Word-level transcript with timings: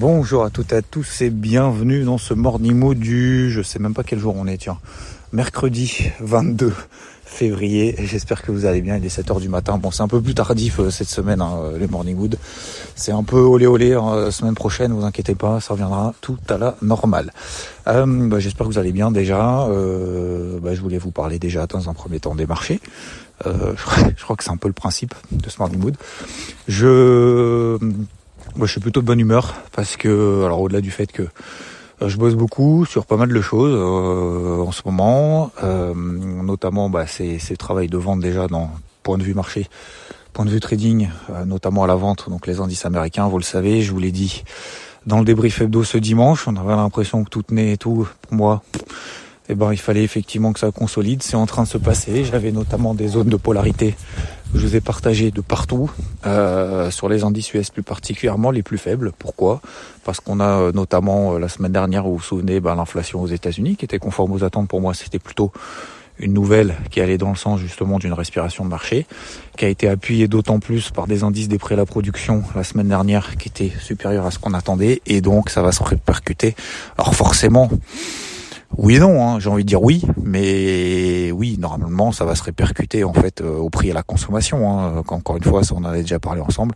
Bonjour 0.00 0.44
à 0.44 0.50
toutes 0.50 0.72
et 0.72 0.76
à 0.76 0.82
tous 0.82 1.22
et 1.22 1.30
bienvenue 1.30 2.04
dans 2.04 2.18
ce 2.18 2.32
morning 2.32 2.76
mood 2.76 2.96
du... 2.96 3.50
Je 3.50 3.62
sais 3.62 3.80
même 3.80 3.94
pas 3.94 4.04
quel 4.04 4.20
jour 4.20 4.32
on 4.38 4.46
est, 4.46 4.58
tiens. 4.58 4.78
Mercredi 5.32 6.12
22 6.20 6.72
février. 7.24 7.96
J'espère 7.98 8.42
que 8.42 8.52
vous 8.52 8.64
allez 8.64 8.80
bien. 8.80 8.96
Il 8.96 9.04
est 9.04 9.08
7h 9.20 9.40
du 9.40 9.48
matin. 9.48 9.76
Bon, 9.76 9.90
c'est 9.90 10.04
un 10.04 10.08
peu 10.08 10.22
plus 10.22 10.34
tardif 10.34 10.78
euh, 10.78 10.90
cette 10.90 11.08
semaine, 11.08 11.40
hein, 11.40 11.72
les 11.80 11.88
Morning 11.88 12.16
Wood. 12.16 12.38
C'est 12.94 13.10
un 13.10 13.24
peu 13.24 13.40
olé 13.40 13.66
olé. 13.66 13.94
Hein, 13.94 14.30
semaine 14.30 14.54
prochaine, 14.54 14.92
vous 14.92 15.04
inquiétez 15.04 15.34
pas, 15.34 15.58
ça 15.58 15.74
reviendra 15.74 16.14
tout 16.20 16.38
à 16.48 16.58
la 16.58 16.76
normale. 16.80 17.32
Euh, 17.88 18.28
bah, 18.28 18.38
J'espère 18.38 18.68
que 18.68 18.72
vous 18.72 18.78
allez 18.78 18.92
bien 18.92 19.10
déjà. 19.10 19.62
Euh, 19.64 20.60
bah, 20.60 20.76
je 20.76 20.80
voulais 20.80 20.98
vous 20.98 21.10
parler 21.10 21.40
déjà 21.40 21.66
dans 21.66 21.90
un 21.90 21.94
premier 21.94 22.20
temps 22.20 22.36
des 22.36 22.46
marchés. 22.46 22.80
Euh, 23.46 23.74
je, 24.16 24.22
crois, 24.22 24.36
que 24.36 24.44
c'est 24.44 24.50
un 24.50 24.56
peu 24.56 24.68
le 24.68 24.74
principe 24.74 25.14
de 25.32 25.50
ce 25.50 25.58
Morning 25.58 25.82
Wood. 25.82 25.96
Je, 26.68 27.78
moi, 28.58 28.66
je 28.66 28.72
suis 28.72 28.80
plutôt 28.80 29.00
de 29.00 29.06
bonne 29.06 29.20
humeur 29.20 29.54
parce 29.72 29.96
que, 29.96 30.42
alors 30.44 30.60
au-delà 30.60 30.80
du 30.80 30.90
fait 30.90 31.10
que 31.12 31.22
euh, 32.02 32.08
je 32.08 32.16
bosse 32.16 32.34
beaucoup 32.34 32.84
sur 32.86 33.06
pas 33.06 33.16
mal 33.16 33.32
de 33.32 33.40
choses 33.40 33.72
euh, 33.72 34.60
en 34.60 34.72
ce 34.72 34.82
moment, 34.84 35.52
euh, 35.62 35.94
notamment 35.94 36.90
bah, 36.90 37.06
c'est 37.06 37.38
le 37.48 37.56
travail 37.56 37.86
de 37.86 37.96
vente 37.96 38.18
déjà 38.18 38.48
dans 38.48 38.72
point 39.04 39.16
de 39.16 39.22
vue 39.22 39.34
marché, 39.34 39.68
point 40.32 40.44
de 40.44 40.50
vue 40.50 40.58
trading, 40.58 41.08
euh, 41.30 41.44
notamment 41.44 41.84
à 41.84 41.86
la 41.86 41.94
vente, 41.94 42.28
donc 42.28 42.48
les 42.48 42.58
indices 42.58 42.84
américains, 42.84 43.28
vous 43.28 43.38
le 43.38 43.44
savez, 43.44 43.80
je 43.82 43.92
vous 43.92 44.00
l'ai 44.00 44.12
dit 44.12 44.42
dans 45.06 45.20
le 45.20 45.24
débrief 45.24 45.60
hebdo 45.60 45.84
ce 45.84 45.96
dimanche, 45.96 46.48
on 46.48 46.56
avait 46.56 46.74
l'impression 46.74 47.22
que 47.22 47.30
tout 47.30 47.42
tenait 47.42 47.74
et 47.74 47.76
tout, 47.76 48.08
pour 48.22 48.34
moi, 48.34 48.62
eh 49.48 49.54
ben, 49.54 49.72
il 49.72 49.78
fallait 49.78 50.04
effectivement 50.04 50.52
que 50.52 50.60
ça 50.60 50.70
consolide. 50.70 51.22
C'est 51.22 51.36
en 51.36 51.46
train 51.46 51.62
de 51.62 51.68
se 51.68 51.78
passer. 51.78 52.22
J'avais 52.24 52.52
notamment 52.52 52.94
des 52.94 53.08
zones 53.08 53.30
de 53.30 53.36
polarité 53.36 53.96
que 54.52 54.58
je 54.58 54.66
vous 54.66 54.76
ai 54.76 54.80
partagées 54.80 55.30
de 55.30 55.40
partout, 55.40 55.90
euh, 56.26 56.90
sur 56.90 57.08
les 57.08 57.24
indices 57.24 57.52
US 57.54 57.70
plus 57.70 57.82
particulièrement 57.82 58.50
les 58.50 58.62
plus 58.62 58.78
faibles. 58.78 59.12
Pourquoi? 59.18 59.60
Parce 60.04 60.20
qu'on 60.20 60.40
a 60.40 60.60
euh, 60.60 60.72
notamment 60.72 61.34
euh, 61.34 61.38
la 61.38 61.48
semaine 61.48 61.72
dernière, 61.72 62.04
vous 62.04 62.16
vous 62.16 62.22
souvenez, 62.22 62.60
ben, 62.60 62.74
l'inflation 62.74 63.20
aux 63.20 63.26
États-Unis 63.26 63.76
qui 63.76 63.84
était 63.84 63.98
conforme 63.98 64.32
aux 64.32 64.44
attentes. 64.44 64.68
Pour 64.68 64.80
moi, 64.80 64.94
c'était 64.94 65.18
plutôt 65.18 65.52
une 66.18 66.32
nouvelle 66.32 66.74
qui 66.90 67.00
allait 67.00 67.18
dans 67.18 67.30
le 67.30 67.36
sens 67.36 67.60
justement 67.60 67.98
d'une 67.98 68.12
respiration 68.12 68.64
de 68.64 68.70
marché, 68.70 69.06
qui 69.56 69.64
a 69.64 69.68
été 69.68 69.88
appuyée 69.88 70.28
d'autant 70.28 70.58
plus 70.58 70.90
par 70.90 71.06
des 71.06 71.22
indices 71.22 71.48
des 71.48 71.58
prix 71.58 71.74
à 71.74 71.76
la 71.76 71.86
production 71.86 72.42
la 72.56 72.64
semaine 72.64 72.88
dernière 72.88 73.36
qui 73.36 73.48
étaient 73.48 73.72
supérieurs 73.80 74.26
à 74.26 74.30
ce 74.30 74.38
qu'on 74.38 74.54
attendait, 74.54 75.00
et 75.06 75.20
donc 75.20 75.50
ça 75.50 75.62
va 75.62 75.72
se 75.72 75.82
répercuter. 75.82 76.56
Alors 76.96 77.14
forcément, 77.14 77.70
oui 78.76 78.96
et 78.96 78.98
non, 78.98 79.26
hein, 79.26 79.40
j'ai 79.40 79.48
envie 79.48 79.64
de 79.64 79.68
dire 79.68 79.82
oui, 79.82 80.02
mais 80.22 81.32
oui, 81.32 81.56
normalement, 81.58 82.12
ça 82.12 82.24
va 82.24 82.34
se 82.34 82.42
répercuter 82.42 83.02
en 83.02 83.14
fait 83.14 83.40
euh, 83.40 83.56
au 83.56 83.70
prix 83.70 83.90
à 83.90 83.94
la 83.94 84.02
consommation. 84.02 84.70
Hein. 84.70 85.02
Encore 85.08 85.36
une 85.36 85.42
fois, 85.42 85.64
ça 85.64 85.74
on 85.74 85.78
en 85.78 85.84
avait 85.84 86.02
déjà 86.02 86.18
parlé 86.18 86.40
ensemble. 86.40 86.74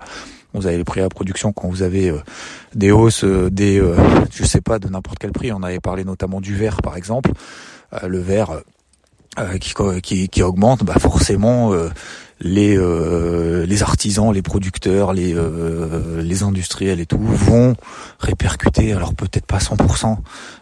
Vous 0.54 0.66
avez 0.66 0.78
les 0.78 0.84
prix 0.84 1.00
à 1.00 1.04
la 1.04 1.08
production 1.08 1.52
quand 1.52 1.68
vous 1.68 1.82
avez 1.82 2.10
euh, 2.10 2.18
des 2.74 2.90
hausses, 2.90 3.24
euh, 3.24 3.50
des, 3.50 3.82
je 4.32 4.44
sais 4.44 4.60
pas, 4.62 4.78
de 4.78 4.88
n'importe 4.88 5.18
quel 5.18 5.32
prix. 5.32 5.52
On 5.52 5.62
avait 5.62 5.80
parlé 5.80 6.04
notamment 6.04 6.40
du 6.40 6.54
verre, 6.56 6.80
par 6.82 6.96
exemple. 6.96 7.32
le 8.06 8.18
verre 8.18 8.62
qui, 9.60 9.74
qui, 10.02 10.28
qui, 10.28 10.42
augmente, 10.42 10.84
bah 10.84 10.98
forcément 10.98 11.72
les 12.42 12.76
euh, 12.76 13.64
les 13.66 13.82
artisans, 13.82 14.32
les 14.32 14.42
producteurs, 14.42 15.12
les 15.12 15.32
euh, 15.34 16.22
les 16.22 16.42
industriels 16.42 17.00
et 17.00 17.06
tout 17.06 17.18
vont 17.18 17.74
répercuter, 18.18 18.92
alors 18.92 19.14
peut-être 19.14 19.46
pas 19.46 19.58
100%, 19.58 20.16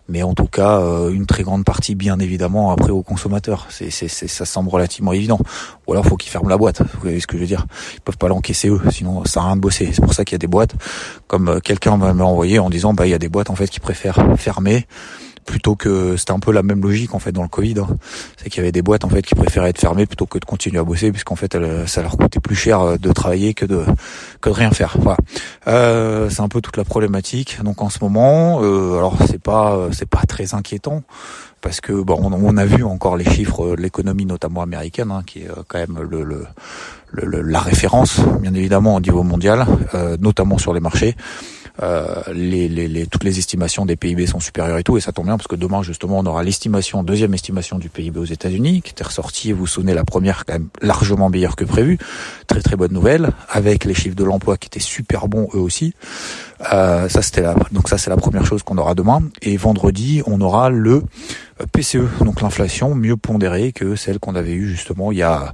mais 0.09 0.23
en 0.23 0.35
tout 0.35 0.47
cas 0.47 0.81
euh, 0.81 1.11
une 1.11 1.27
très 1.27 1.43
grande 1.43 1.65
partie, 1.65 1.95
bien 1.95 2.19
évidemment, 2.19 2.71
après 2.71 2.91
aux 2.91 3.03
consommateurs. 3.03 3.67
C'est 3.71 3.91
ça 3.91 4.45
semble 4.45 4.69
relativement 4.69 5.13
évident. 5.13 5.39
Ou 5.87 5.93
alors 5.93 6.05
faut 6.05 6.17
qu'ils 6.17 6.31
ferment 6.31 6.51
la 6.51 6.59
boîte. 6.59 6.83
Vous 6.83 7.01
voyez 7.01 7.21
ce 7.21 7.27
que 7.27 7.37
je 7.37 7.41
veux 7.41 7.49
dire? 7.49 7.67
Ils 7.95 8.01
peuvent 8.01 8.19
pas 8.19 8.29
l'encaisser 8.29 8.69
eux, 8.69 8.81
sinon 8.91 9.25
ça 9.25 9.41
a 9.41 9.47
rien 9.47 9.57
de 9.57 9.61
bosser. 9.61 9.91
C'est 9.93 10.03
pour 10.03 10.13
ça 10.15 10.25
qu'il 10.25 10.35
y 10.35 10.37
a 10.37 10.39
des 10.39 10.47
boîtes, 10.47 10.75
comme 11.27 11.61
quelqu'un 11.63 11.97
m'a 11.97 12.25
envoyé 12.25 12.59
en 12.59 12.69
disant 12.69 12.93
bah 12.93 13.07
il 13.07 13.11
y 13.11 13.15
a 13.15 13.19
des 13.19 13.31
boîtes 13.31 13.51
en 13.51 13.55
fait 13.55 13.69
qui 13.69 13.81
préfèrent 13.81 14.37
fermer 14.37 14.87
plutôt 15.45 15.75
que 15.75 16.17
c'était 16.17 16.33
un 16.33 16.39
peu 16.39 16.53
la 16.53 16.63
même 16.63 16.83
logique 16.83 17.15
en 17.15 17.19
fait 17.19 17.33
dans 17.33 17.43
le 17.43 17.49
Covid. 17.49 17.81
Hein. 17.81 17.89
C'est 18.37 18.51
qu'il 18.51 18.59
y 18.59 18.61
avait 18.61 18.73
des 18.73 18.83
boîtes 18.83 19.05
en 19.05 19.09
fait 19.09 19.23
qui 19.23 19.35
préféraient 19.35 19.71
être 19.71 19.81
fermées 19.81 20.07
plutôt 20.07 20.27
que 20.27 20.39
de 20.39 20.45
continuer 20.45 20.79
à 20.79 20.85
bosser, 20.85 21.11
puisqu'en 21.11 21.37
fait 21.37 21.57
ça 21.87 22.03
leur 22.03 22.17
coûtait 22.17 22.41
plus 22.41 22.55
cher 22.55 22.81
euh, 22.81 22.97
de 22.97 23.13
travailler 23.13 23.55
que 23.55 23.67
de 23.67 23.85
que 24.41 24.49
de 24.49 24.55
rien 24.55 24.71
faire. 24.71 24.97
Voilà. 25.01 25.19
Euh, 25.67 26.31
c'est 26.31 26.41
un 26.41 26.49
peu 26.49 26.61
toute 26.61 26.77
la 26.77 26.85
problématique. 26.85 27.59
Donc 27.63 27.83
en 27.83 27.91
ce 27.91 27.99
moment, 28.01 28.63
euh, 28.63 28.97
alors 28.97 29.17
c'est 29.27 29.43
pas 29.43 29.89
c'est 29.93 30.09
pas 30.09 30.23
très 30.27 30.55
inquiétant 30.55 31.03
parce 31.61 31.81
que 31.81 31.93
bon 31.93 32.19
on, 32.23 32.57
a 32.57 32.65
vu 32.65 32.85
encore 32.85 33.19
les 33.19 33.29
chiffres 33.29 33.77
de 33.77 33.83
l'économie 33.83 34.25
notamment 34.25 34.63
américaine 34.63 35.11
hein, 35.11 35.23
qui 35.27 35.41
est 35.41 35.49
quand 35.69 35.79
même 35.79 35.99
le, 36.09 36.25
le, 36.25 36.47
le, 37.11 37.43
la 37.43 37.61
référence 37.61 38.21
bien 38.41 38.55
évidemment 38.55 38.95
au 38.95 39.01
niveau 39.01 39.23
mondial, 39.23 39.67
notamment 40.19 40.57
sur 40.57 40.73
les 40.73 40.81
marchés. 40.81 41.17
Euh, 41.83 42.23
les, 42.33 42.69
les, 42.69 42.89
les, 42.89 43.07
toutes 43.07 43.25
les 43.25 43.39
estimations 43.39 43.87
des 43.87 43.97
PIB 43.97 44.27
sont 44.27 44.41
supérieures 44.41 44.79
et 44.79 44.83
tout, 44.83 44.97
et 44.97 45.01
ça 45.01 45.13
tombe 45.13 45.27
bien 45.27 45.37
parce 45.37 45.49
que 45.49 45.57
demain 45.57 45.83
justement 45.83 46.19
on 46.19 46.27
aura 46.27 46.43
l'estimation, 46.43 47.03
deuxième 47.03 47.33
estimation 47.33 47.79
du 47.79 47.89
PIB 47.89 48.19
aux 48.19 48.25
États-Unis 48.25 48.83
qui 48.83 48.91
était 48.91 49.05
ressortie. 49.05 49.53
Vous 49.53 49.67
souvenez 49.67 49.95
la 49.95 50.05
première 50.05 50.45
quand 50.45 50.55
même 50.55 50.69
largement 50.83 51.31
meilleure 51.31 51.57
que 51.57 51.65
prévu, 51.65 51.99
très 52.47 52.61
très 52.61 52.77
bonne 52.77 52.93
nouvelle, 52.93 53.31
avec 53.49 53.85
les 53.85 53.95
chiffres 53.95 54.17
de 54.17 54.25
l'emploi 54.25 54.57
qui 54.57 54.67
étaient 54.67 54.81
super 54.81 55.29
bons 55.29 55.49
eux 55.55 55.61
aussi. 55.61 55.95
Euh, 56.73 57.09
ça 57.09 57.23
c'était 57.23 57.41
la, 57.41 57.55
donc 57.73 57.89
ça 57.89 57.97
c'est 57.97 58.11
la 58.11 58.17
première 58.17 58.45
chose 58.45 58.63
qu'on 58.63 58.79
aura 58.79 58.95
demain. 58.95 59.23
Et 59.43 59.57
vendredi 59.57 60.23
on 60.27 60.41
aura 60.41 60.71
le 60.71 61.03
PCE, 61.73 62.25
donc 62.25 62.41
l'inflation 62.41 62.95
mieux 62.95 63.17
pondérée 63.17 63.73
que 63.73 63.97
celle 63.97 64.19
qu'on 64.19 64.35
avait 64.35 64.53
eue 64.53 64.69
justement 64.69 65.13
il 65.13 65.19
y 65.19 65.23
a 65.23 65.53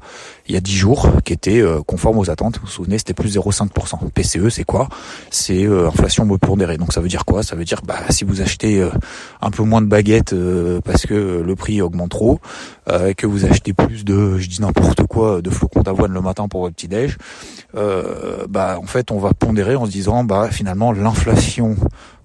il 0.48 0.54
y 0.54 0.58
a 0.58 0.60
10 0.60 0.76
jours, 0.76 1.10
qui 1.24 1.32
était 1.32 1.60
euh, 1.60 1.80
conforme 1.84 2.18
aux 2.18 2.30
attentes. 2.30 2.56
Vous 2.56 2.66
vous 2.66 2.72
souvenez, 2.72 2.98
c'était 2.98 3.14
plus 3.14 3.36
0,5%. 3.36 4.10
PCE, 4.10 4.48
c'est 4.48 4.64
quoi? 4.64 4.88
C'est 5.30 5.66
euh, 5.66 5.88
inflation 5.88 6.24
mieux 6.24 6.38
pondérée. 6.38 6.76
Donc 6.78 6.92
ça 6.92 7.00
veut 7.00 7.08
dire 7.08 7.24
quoi? 7.24 7.42
Ça 7.42 7.56
veut 7.56 7.64
dire 7.64 7.82
bah 7.84 7.96
si 8.10 8.24
vous 8.24 8.40
achetez 8.42 8.80
euh, 8.80 8.90
un 9.40 9.50
peu 9.50 9.64
moins 9.64 9.82
de 9.82 9.86
baguettes 9.86 10.34
parce 10.84 11.06
que 11.06 11.42
le 11.44 11.56
prix 11.56 11.80
augmente 11.82 12.10
trop, 12.10 12.40
que 13.16 13.26
vous 13.26 13.44
achetez 13.44 13.72
plus 13.72 14.04
de, 14.04 14.38
je 14.38 14.48
dis 14.48 14.60
n'importe 14.60 15.06
quoi, 15.06 15.42
de 15.42 15.50
flocons 15.50 15.82
d'avoine 15.82 16.12
le 16.12 16.20
matin 16.20 16.48
pour 16.48 16.62
votre 16.62 16.74
petit 16.74 16.88
déj, 16.88 17.16
bah 18.48 18.78
en 18.80 18.86
fait 18.86 19.10
on 19.10 19.18
va 19.18 19.32
pondérer 19.32 19.76
en 19.76 19.86
se 19.86 19.90
disant 19.90 20.24
bah 20.24 20.48
finalement 20.50 20.92
l'inflation 20.96 21.76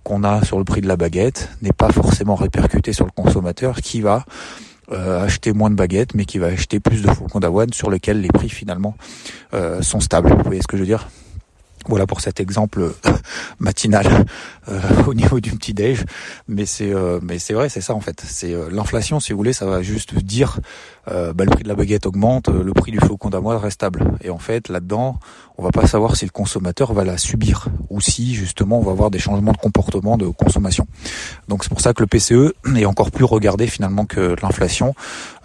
qu'on 0.03 0.23
a 0.23 0.43
sur 0.43 0.57
le 0.57 0.63
prix 0.63 0.81
de 0.81 0.87
la 0.87 0.97
baguette 0.97 1.49
n'est 1.61 1.73
pas 1.73 1.91
forcément 1.91 2.35
répercuté 2.35 2.93
sur 2.93 3.05
le 3.05 3.11
consommateur 3.11 3.81
qui 3.81 4.01
va 4.01 4.25
euh, 4.91 5.23
acheter 5.23 5.53
moins 5.53 5.69
de 5.69 5.75
baguettes 5.75 6.15
mais 6.15 6.25
qui 6.25 6.37
va 6.37 6.47
acheter 6.47 6.79
plus 6.79 7.01
de 7.01 7.11
flocons 7.11 7.39
d'avoine 7.39 7.71
sur 7.73 7.89
lesquels 7.89 8.21
les 8.21 8.29
prix 8.29 8.49
finalement 8.49 8.95
euh, 9.53 9.81
sont 9.81 9.99
stables. 9.99 10.33
Vous 10.33 10.43
voyez 10.43 10.61
ce 10.61 10.67
que 10.67 10.77
je 10.77 10.81
veux 10.81 10.87
dire? 10.87 11.07
Voilà 11.87 12.07
pour 12.07 12.21
cet 12.21 12.39
exemple 12.39 12.93
matinal 13.59 14.25
euh, 14.69 14.79
au 15.07 15.13
niveau 15.13 15.39
du 15.39 15.51
petit 15.51 15.73
déj, 15.73 16.03
mais 16.47 16.65
c'est 16.65 16.93
euh, 16.93 17.19
mais 17.21 17.39
c'est 17.39 17.53
vrai, 17.53 17.69
c'est 17.69 17.81
ça 17.81 17.93
en 17.93 17.99
fait. 17.99 18.21
C'est 18.25 18.53
euh, 18.53 18.69
l'inflation, 18.71 19.19
si 19.19 19.31
vous 19.31 19.37
voulez, 19.37 19.53
ça 19.53 19.65
va 19.65 19.81
juste 19.81 20.15
dire 20.15 20.59
bah, 21.07 21.43
le 21.43 21.49
prix 21.49 21.63
de 21.63 21.67
la 21.67 21.75
baguette 21.75 22.05
augmente, 22.05 22.47
le 22.47 22.73
prix 22.73 22.91
du 22.91 22.99
flocon 22.99 23.29
d'avoine 23.29 23.57
reste 23.57 23.75
stable. 23.75 24.03
Et 24.21 24.29
en 24.29 24.37
fait, 24.37 24.69
là-dedans, 24.69 25.19
on 25.61 25.63
va 25.63 25.71
pas 25.71 25.85
savoir 25.85 26.15
si 26.15 26.25
le 26.25 26.31
consommateur 26.31 26.91
va 26.91 27.03
la 27.03 27.19
subir 27.19 27.67
ou 27.91 28.01
si 28.01 28.33
justement 28.33 28.79
on 28.79 28.81
va 28.81 28.91
avoir 28.91 29.11
des 29.11 29.19
changements 29.19 29.51
de 29.51 29.57
comportement 29.57 30.17
de 30.17 30.27
consommation. 30.27 30.87
Donc 31.47 31.63
c'est 31.63 31.69
pour 31.69 31.81
ça 31.81 31.93
que 31.93 32.01
le 32.01 32.07
PCE 32.07 32.53
est 32.75 32.85
encore 32.85 33.11
plus 33.11 33.25
regardé 33.25 33.67
finalement 33.67 34.05
que 34.05 34.35
l'inflation. 34.41 34.95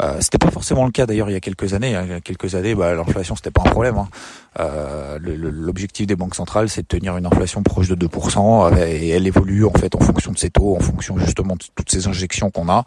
Euh, 0.01 0.17
c'était 0.21 0.39
pas 0.39 0.51
forcément 0.51 0.87
le 0.87 0.91
cas 0.91 1.05
d'ailleurs 1.05 1.29
il 1.29 1.35
y 1.35 1.37
a 1.37 1.41
quelques 1.41 1.75
années. 1.75 1.91
Il 2.03 2.11
y 2.11 2.15
a 2.15 2.21
quelques 2.21 2.55
années, 2.55 2.75
bah, 2.75 2.95
l'inflation 2.95 3.37
c'était 3.37 3.51
pas 3.51 3.63
un 3.67 3.71
problème. 3.71 3.99
Hein. 3.99 4.09
L'objectif 4.59 6.07
des 6.07 6.17
banques 6.17 6.35
centrales, 6.35 6.69
c'est 6.69 6.83
de 6.83 6.87
tenir 6.87 7.17
une 7.17 7.27
inflation 7.27 7.63
proche 7.63 7.89
de 7.89 7.95
2%, 7.95 8.77
et 8.79 9.09
elle 9.09 9.27
évolue 9.27 9.65
en 9.65 9.73
fait 9.73 9.95
en 9.95 10.01
fonction 10.01 10.33
de 10.33 10.39
ces 10.39 10.51
taux, 10.51 10.77
en 10.77 10.81
fonction 10.81 11.19
justement 11.19 11.55
de 11.55 11.65
toutes 11.75 11.91
ces 11.91 12.09
injections 12.09 12.51
qu'on 12.51 12.69
a, 12.69 12.85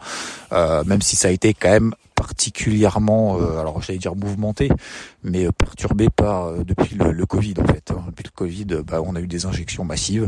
euh, 0.51 0.83
même 0.85 1.01
si 1.01 1.15
ça 1.15 1.27
a 1.27 1.31
été 1.31 1.53
quand 1.53 1.69
même 1.69 1.93
particulièrement, 2.19 3.39
euh, 3.39 3.59
alors 3.59 3.81
j'allais 3.81 3.97
dire 3.97 4.13
mouvementé, 4.13 4.69
mais 5.23 5.45
euh, 5.45 5.51
perturbé 5.53 6.09
par 6.13 6.51
depuis 6.65 6.95
le, 6.95 7.25
Covid 7.25 7.53
en 7.61 7.65
fait. 7.65 7.91
Hein. 7.91 8.03
Depuis 8.07 8.25
le 8.25 8.31
Covid, 8.35 8.65
bah, 8.85 8.99
on 9.05 9.15
a 9.15 9.21
eu 9.21 9.27
des 9.27 9.45
injections 9.45 9.85
massives, 9.85 10.27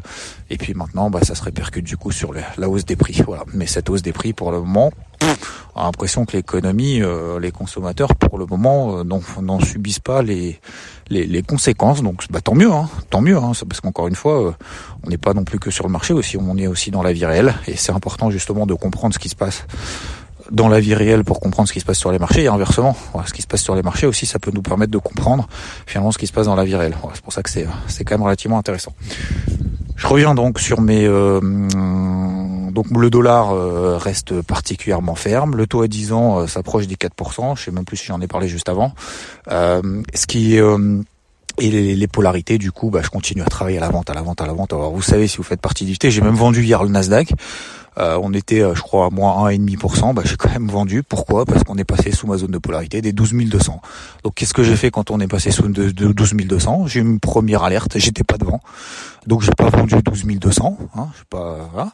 et 0.49 0.57
puis 0.57 0.73
maintenant, 0.73 1.09
bah, 1.09 1.19
ça 1.21 1.35
se 1.35 1.43
répercute 1.43 1.85
du 1.85 1.97
coup 1.97 2.11
sur 2.11 2.33
la, 2.33 2.69
hausse 2.69 2.85
des 2.85 2.95
prix. 2.95 3.21
Voilà. 3.25 3.43
Mais 3.53 3.67
cette 3.67 3.89
hausse 3.89 4.01
des 4.01 4.13
prix, 4.13 4.31
pour 4.31 4.51
le 4.51 4.61
moment, 4.61 4.91
on 5.75 5.81
a 5.81 5.83
l'impression 5.85 6.25
que 6.25 6.35
l'économie, 6.35 7.01
euh, 7.01 7.39
les 7.39 7.51
consommateurs, 7.51 8.15
pour 8.15 8.37
le 8.37 8.45
moment, 8.45 8.99
euh, 8.99 9.03
n'en 9.03 9.59
subissent 9.59 9.99
pas 9.99 10.21
les, 10.21 10.59
les, 11.09 11.43
conséquences. 11.43 12.01
Donc, 12.01 12.25
bah, 12.29 12.41
tant 12.41 12.55
mieux, 12.55 12.71
hein, 12.71 12.89
tant 13.09 13.21
mieux, 13.21 13.37
hein, 13.37 13.51
parce 13.67 13.81
qu'encore 13.81 14.07
une 14.07 14.15
fois, 14.15 14.47
euh, 14.47 14.51
on 15.03 15.09
n'est 15.09 15.17
pas 15.17 15.33
non 15.33 15.43
plus 15.43 15.59
que 15.59 15.71
sur 15.71 15.85
le 15.85 15.91
marché 15.91 16.13
aussi, 16.13 16.37
on 16.37 16.57
est 16.57 16.67
aussi 16.67 16.91
dans 16.91 17.03
la 17.03 17.13
vie 17.13 17.25
réelle, 17.25 17.53
et 17.67 17.75
c'est 17.75 17.91
important 17.91 18.31
justement 18.31 18.65
de 18.65 18.73
comprendre 18.73 19.13
ce 19.13 19.19
qui 19.19 19.29
se 19.29 19.35
passe 19.35 19.65
dans 20.51 20.67
la 20.67 20.79
vie 20.79 20.93
réelle 20.93 21.23
pour 21.23 21.39
comprendre 21.39 21.67
ce 21.67 21.73
qui 21.73 21.79
se 21.79 21.85
passe 21.85 21.97
sur 21.97 22.11
les 22.11 22.19
marchés 22.19 22.43
et 22.43 22.47
inversement. 22.47 22.95
ce 23.25 23.33
qui 23.33 23.41
se 23.41 23.47
passe 23.47 23.61
sur 23.61 23.75
les 23.75 23.81
marchés 23.81 24.05
aussi, 24.05 24.25
ça 24.25 24.39
peut 24.39 24.51
nous 24.53 24.61
permettre 24.61 24.91
de 24.91 24.97
comprendre 24.97 25.47
finalement 25.85 26.11
ce 26.11 26.17
qui 26.17 26.27
se 26.27 26.33
passe 26.33 26.45
dans 26.45 26.55
la 26.55 26.65
vie 26.65 26.75
réelle. 26.75 26.95
c'est 27.13 27.23
pour 27.23 27.33
ça 27.33 27.41
que 27.41 27.49
c'est 27.49 27.65
c'est 27.87 28.03
quand 28.03 28.15
même 28.15 28.23
relativement 28.23 28.57
intéressant. 28.57 28.93
Je 29.95 30.07
reviens 30.07 30.33
donc 30.33 30.59
sur 30.59 30.81
mes 30.81 31.05
euh, 31.05 31.39
donc 32.71 32.87
le 32.89 33.09
dollar 33.09 33.51
euh, 33.51 33.97
reste 33.97 34.41
particulièrement 34.41 35.15
ferme, 35.15 35.55
le 35.55 35.67
taux 35.67 35.83
à 35.83 35.87
10 35.87 36.11
ans 36.13 36.39
euh, 36.39 36.47
s'approche 36.47 36.87
des 36.87 36.95
4%, 36.95 37.55
je 37.55 37.63
sais 37.63 37.71
même 37.71 37.85
plus 37.85 37.97
si 37.97 38.07
j'en 38.07 38.19
ai 38.19 38.27
parlé 38.27 38.47
juste 38.47 38.67
avant. 38.67 38.93
ce 39.47 40.25
qui 40.25 40.59
et 41.57 41.69
les, 41.69 42.07
polarités, 42.07 42.57
du 42.57 42.71
coup, 42.71 42.89
bah, 42.89 43.01
je 43.03 43.09
continue 43.09 43.41
à 43.41 43.45
travailler 43.45 43.77
à 43.77 43.81
la 43.81 43.89
vente, 43.89 44.09
à 44.09 44.13
la 44.13 44.21
vente, 44.21 44.41
à 44.41 44.47
la 44.47 44.53
vente. 44.53 44.73
Alors, 44.73 44.91
vous 44.91 45.01
savez, 45.01 45.27
si 45.27 45.37
vous 45.37 45.43
faites 45.43 45.61
partie 45.61 45.85
du 45.85 45.97
T, 45.97 46.09
j'ai 46.09 46.21
même 46.21 46.33
vendu 46.33 46.63
hier 46.63 46.81
le 46.81 46.89
Nasdaq. 46.89 47.33
Euh, 47.97 48.17
on 48.21 48.33
était, 48.33 48.61
euh, 48.61 48.73
je 48.73 48.81
crois, 48.81 49.07
à 49.07 49.09
moins 49.09 49.49
1,5%. 49.49 50.13
Bah, 50.13 50.21
j'ai 50.25 50.35
quand 50.35 50.49
même 50.49 50.67
vendu. 50.67 51.03
Pourquoi? 51.03 51.45
Parce 51.45 51.63
qu'on 51.63 51.77
est 51.77 51.83
passé 51.83 52.11
sous 52.11 52.27
ma 52.27 52.37
zone 52.37 52.51
de 52.51 52.57
polarité 52.57 53.01
des 53.01 53.11
12 53.11 53.33
200. 53.33 53.81
Donc, 54.23 54.35
qu'est-ce 54.35 54.53
que 54.53 54.63
j'ai 54.63 54.75
fait 54.75 54.91
quand 54.91 55.11
on 55.11 55.19
est 55.19 55.27
passé 55.27 55.51
sous 55.51 55.67
de, 55.67 55.89
12 55.89 56.33
200 56.33 56.87
J'ai 56.87 56.99
eu 56.99 57.03
une 57.03 57.19
première 57.19 57.63
alerte. 57.63 57.97
J'étais 57.97 58.23
pas 58.23 58.37
devant. 58.37 58.61
Donc, 59.27 59.41
j'ai 59.41 59.51
pas 59.51 59.69
vendu 59.69 59.95
12 60.03 60.25
200. 60.25 60.77
Hein, 60.95 61.07
je 61.13 61.19
sais 61.19 61.25
pas. 61.29 61.91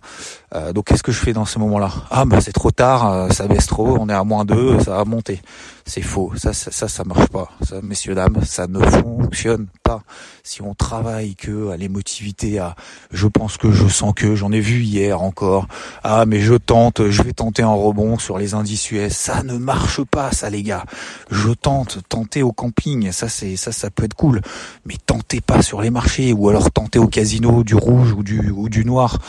Euh, 0.55 0.73
donc, 0.73 0.85
qu'est-ce 0.85 1.03
que 1.03 1.11
je 1.11 1.19
fais 1.19 1.33
dans 1.33 1.45
ce 1.45 1.57
moment-là? 1.59 1.91
Ah, 2.11 2.25
bah, 2.25 2.41
c'est 2.41 2.53
trop 2.53 2.71
tard. 2.71 3.33
ça 3.33 3.47
baisse 3.47 3.65
trop. 3.65 3.97
On 3.99 4.07
est 4.09 4.13
à 4.13 4.23
moins 4.23 4.45
2. 4.45 4.79
Ça 4.81 4.97
va 4.97 5.05
monter. 5.05 5.41
C'est 5.87 6.01
faux. 6.01 6.33
Ça, 6.35 6.51
ça, 6.51 6.69
ça, 6.69 6.89
ça 6.89 7.05
marche 7.05 7.29
pas. 7.29 7.49
Ça, 7.65 7.81
messieurs 7.81 8.13
dames, 8.13 8.43
ça 8.43 8.67
ne 8.67 8.79
fonctionne 8.79 9.67
pas. 9.83 10.03
Si 10.43 10.61
on 10.61 10.73
travaille 10.73 11.35
que 11.35 11.69
à 11.69 11.77
l'émotivité, 11.77 12.59
à 12.59 12.75
je 13.11 13.25
pense 13.25 13.55
que 13.55 13.71
je 13.71 13.87
sens 13.87 14.13
que, 14.13 14.35
j'en 14.35 14.51
ai 14.51 14.59
vu 14.59 14.81
hier 14.81 15.21
encore. 15.21 15.65
Ah, 16.03 16.25
mais 16.25 16.41
je 16.41 16.55
tente, 16.55 17.09
je 17.09 17.23
vais 17.23 17.31
tenter 17.31 17.63
un 17.63 17.73
rebond 17.73 18.19
sur 18.19 18.37
les 18.37 18.53
indices 18.53 18.91
US. 18.91 19.13
Ça 19.13 19.43
ne 19.43 19.57
marche 19.57 20.03
pas, 20.03 20.33
ça, 20.33 20.49
les 20.49 20.61
gars. 20.61 20.83
Je 21.31 21.51
tente, 21.51 21.99
tenter 22.09 22.43
au 22.43 22.51
camping. 22.51 23.13
Ça, 23.13 23.29
c'est, 23.29 23.55
ça, 23.55 23.71
ça 23.71 23.89
peut 23.89 24.03
être 24.03 24.13
cool. 24.13 24.41
Mais 24.85 24.95
tentez 25.05 25.39
pas 25.39 25.61
sur 25.61 25.81
les 25.81 25.89
marchés 25.89 26.33
ou 26.33 26.49
alors 26.49 26.69
tentez 26.69 26.99
au 26.99 27.07
casino 27.07 27.63
du 27.63 27.75
rouge 27.75 28.11
ou 28.11 28.23
du, 28.23 28.51
ou 28.51 28.67
du 28.67 28.83
noir 28.83 29.19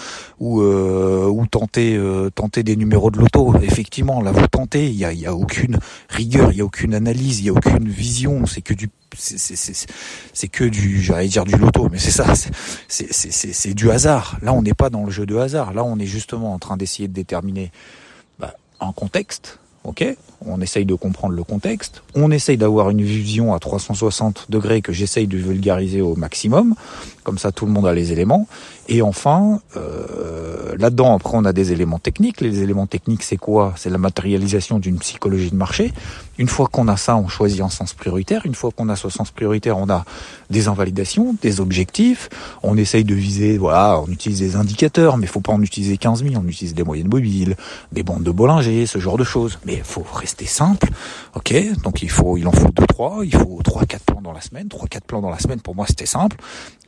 ou, 0.41 0.63
euh, 0.63 1.27
ou 1.27 1.47
tentez, 1.47 1.97
euh, 1.97 2.31
tentez 2.31 2.63
des 2.63 2.77
numéros 2.77 3.11
de 3.11 3.19
loto. 3.19 3.55
Effectivement, 3.63 4.21
là, 4.23 4.33
vous 4.33 4.47
tentez. 4.47 4.89
Il 4.89 4.95
y 4.95 5.05
a, 5.05 5.13
y 5.13 5.27
aucune 5.29 5.79
rigueur, 6.09 6.53
il 6.53 6.59
y 6.59 6.61
a 6.61 6.65
aucune 6.65 6.95
analyse, 6.95 7.41
il 7.41 7.47
y 7.47 7.49
a 7.49 7.53
aucune 7.53 7.89
vision. 7.89 8.47
C'est 8.47 8.63
que 8.63 8.75
du 8.75 8.91
c'est 9.17 10.49
que 10.49 10.65
du, 10.65 11.01
j'allais 11.03 11.29
dire 11.29 11.45
du 11.45 11.57
loto, 11.57 11.89
mais 11.91 11.99
c'est 11.99 12.11
ça, 12.11 12.35
c'est 12.89 13.75
du 13.75 13.91
hasard. 13.91 14.39
Là, 14.43 14.53
on 14.53 14.63
n'est 14.63 14.75
pas 14.75 14.91
dans 14.91 15.05
le 15.05 15.11
jeu 15.11 15.25
de 15.27 15.37
hasard. 15.37 15.73
Là, 15.73 15.83
on 15.83 15.99
est 15.99 16.07
justement 16.07 16.53
en 16.53 16.59
train 16.59 16.77
d'essayer 16.77 17.09
de 17.09 17.15
déterminer 17.15 17.73
bah, 18.39 18.55
un 18.81 18.93
contexte, 18.93 19.59
ok 19.85 20.15
On 20.47 20.61
essaye 20.61 20.85
de 20.85 20.95
comprendre 20.95 21.35
le 21.35 21.43
contexte. 21.43 22.03
On 22.15 22.31
essaye 22.31 22.57
d'avoir 22.57 22.91
une 22.91 23.03
vision 23.03 23.55
à 23.55 23.59
360 23.59 24.47
degrés 24.49 24.83
que 24.83 24.93
j'essaye 24.93 25.27
de 25.27 25.37
vulgariser 25.37 26.01
au 26.01 26.15
maximum. 26.15 26.75
Comme 27.25 27.39
ça, 27.39 27.53
tout 27.53 27.67
le 27.67 27.73
monde 27.73 27.87
a 27.87 27.93
les 27.93 28.13
éléments. 28.13 28.47
Et 28.89 29.03
enfin, 29.03 29.61
euh, 29.77 30.75
là-dedans, 30.79 31.15
après, 31.15 31.37
on 31.37 31.45
a 31.45 31.53
des 31.53 31.73
éléments 31.73 31.99
techniques. 31.99 32.41
Les 32.41 32.63
éléments 32.63 32.87
techniques, 32.87 33.23
c'est 33.23 33.37
quoi? 33.37 33.75
C'est 33.77 33.91
la 33.91 33.99
matérialisation 33.99 34.79
d'une 34.79 34.99
psychologie 34.99 35.51
de 35.51 35.57
marché. 35.57 35.93
Une 36.39 36.49
fois 36.49 36.69
qu'on 36.69 36.89
a 36.89 36.97
ça, 36.97 37.17
on 37.17 37.29
choisit 37.29 37.61
un 37.61 37.69
sens 37.69 37.93
prioritaire. 37.93 38.47
Une 38.47 38.55
fois 38.55 38.71
qu'on 38.75 38.89
a 38.89 38.97
ce 38.97 39.11
sens 39.11 39.31
prioritaire, 39.31 39.77
on 39.77 39.91
a 39.91 40.05
des 40.51 40.69
invalidations, 40.69 41.35
des 41.43 41.61
objectifs. 41.61 42.31
On 42.63 42.79
essaye 42.79 43.05
de 43.05 43.15
viser, 43.15 43.59
voilà, 43.59 44.01
on 44.01 44.11
utilise 44.11 44.39
des 44.39 44.57
indicateurs, 44.57 45.19
mais 45.19 45.27
faut 45.27 45.41
pas 45.41 45.53
en 45.53 45.61
utiliser 45.61 45.99
15 45.99 46.23
000. 46.23 46.37
On 46.43 46.49
utilise 46.49 46.75
des 46.75 46.85
moyennes 46.85 47.09
mobiles, 47.09 47.57
des 47.93 48.03
bandes 48.03 48.23
de 48.23 48.31
Bollinger, 48.31 48.87
ce 48.87 48.99
genre 49.01 49.19
de 49.19 49.25
choses. 49.25 49.59
Mais 49.67 49.83
faut 49.85 50.07
rester 50.15 50.28
simple, 50.47 50.89
ok 51.35 51.55
Donc 51.83 52.03
il 52.03 52.11
faut, 52.11 52.37
il 52.37 52.47
en 52.47 52.53
faut 52.53 52.71
deux, 52.71 52.87
trois. 52.87 53.25
Il 53.25 53.35
faut 53.35 53.61
trois, 53.65 53.85
quatre 53.85 54.05
plans 54.05 54.21
dans 54.21 54.33
la 54.33 54.41
semaine. 54.41 54.69
Trois, 54.69 54.89
quatre 54.89 55.05
plans 55.05 55.21
dans 55.21 55.31
la 55.31 55.39
semaine. 55.39 55.61
Pour 55.61 55.75
moi, 55.75 55.87
c'était 55.87 56.07
simple. 56.07 56.37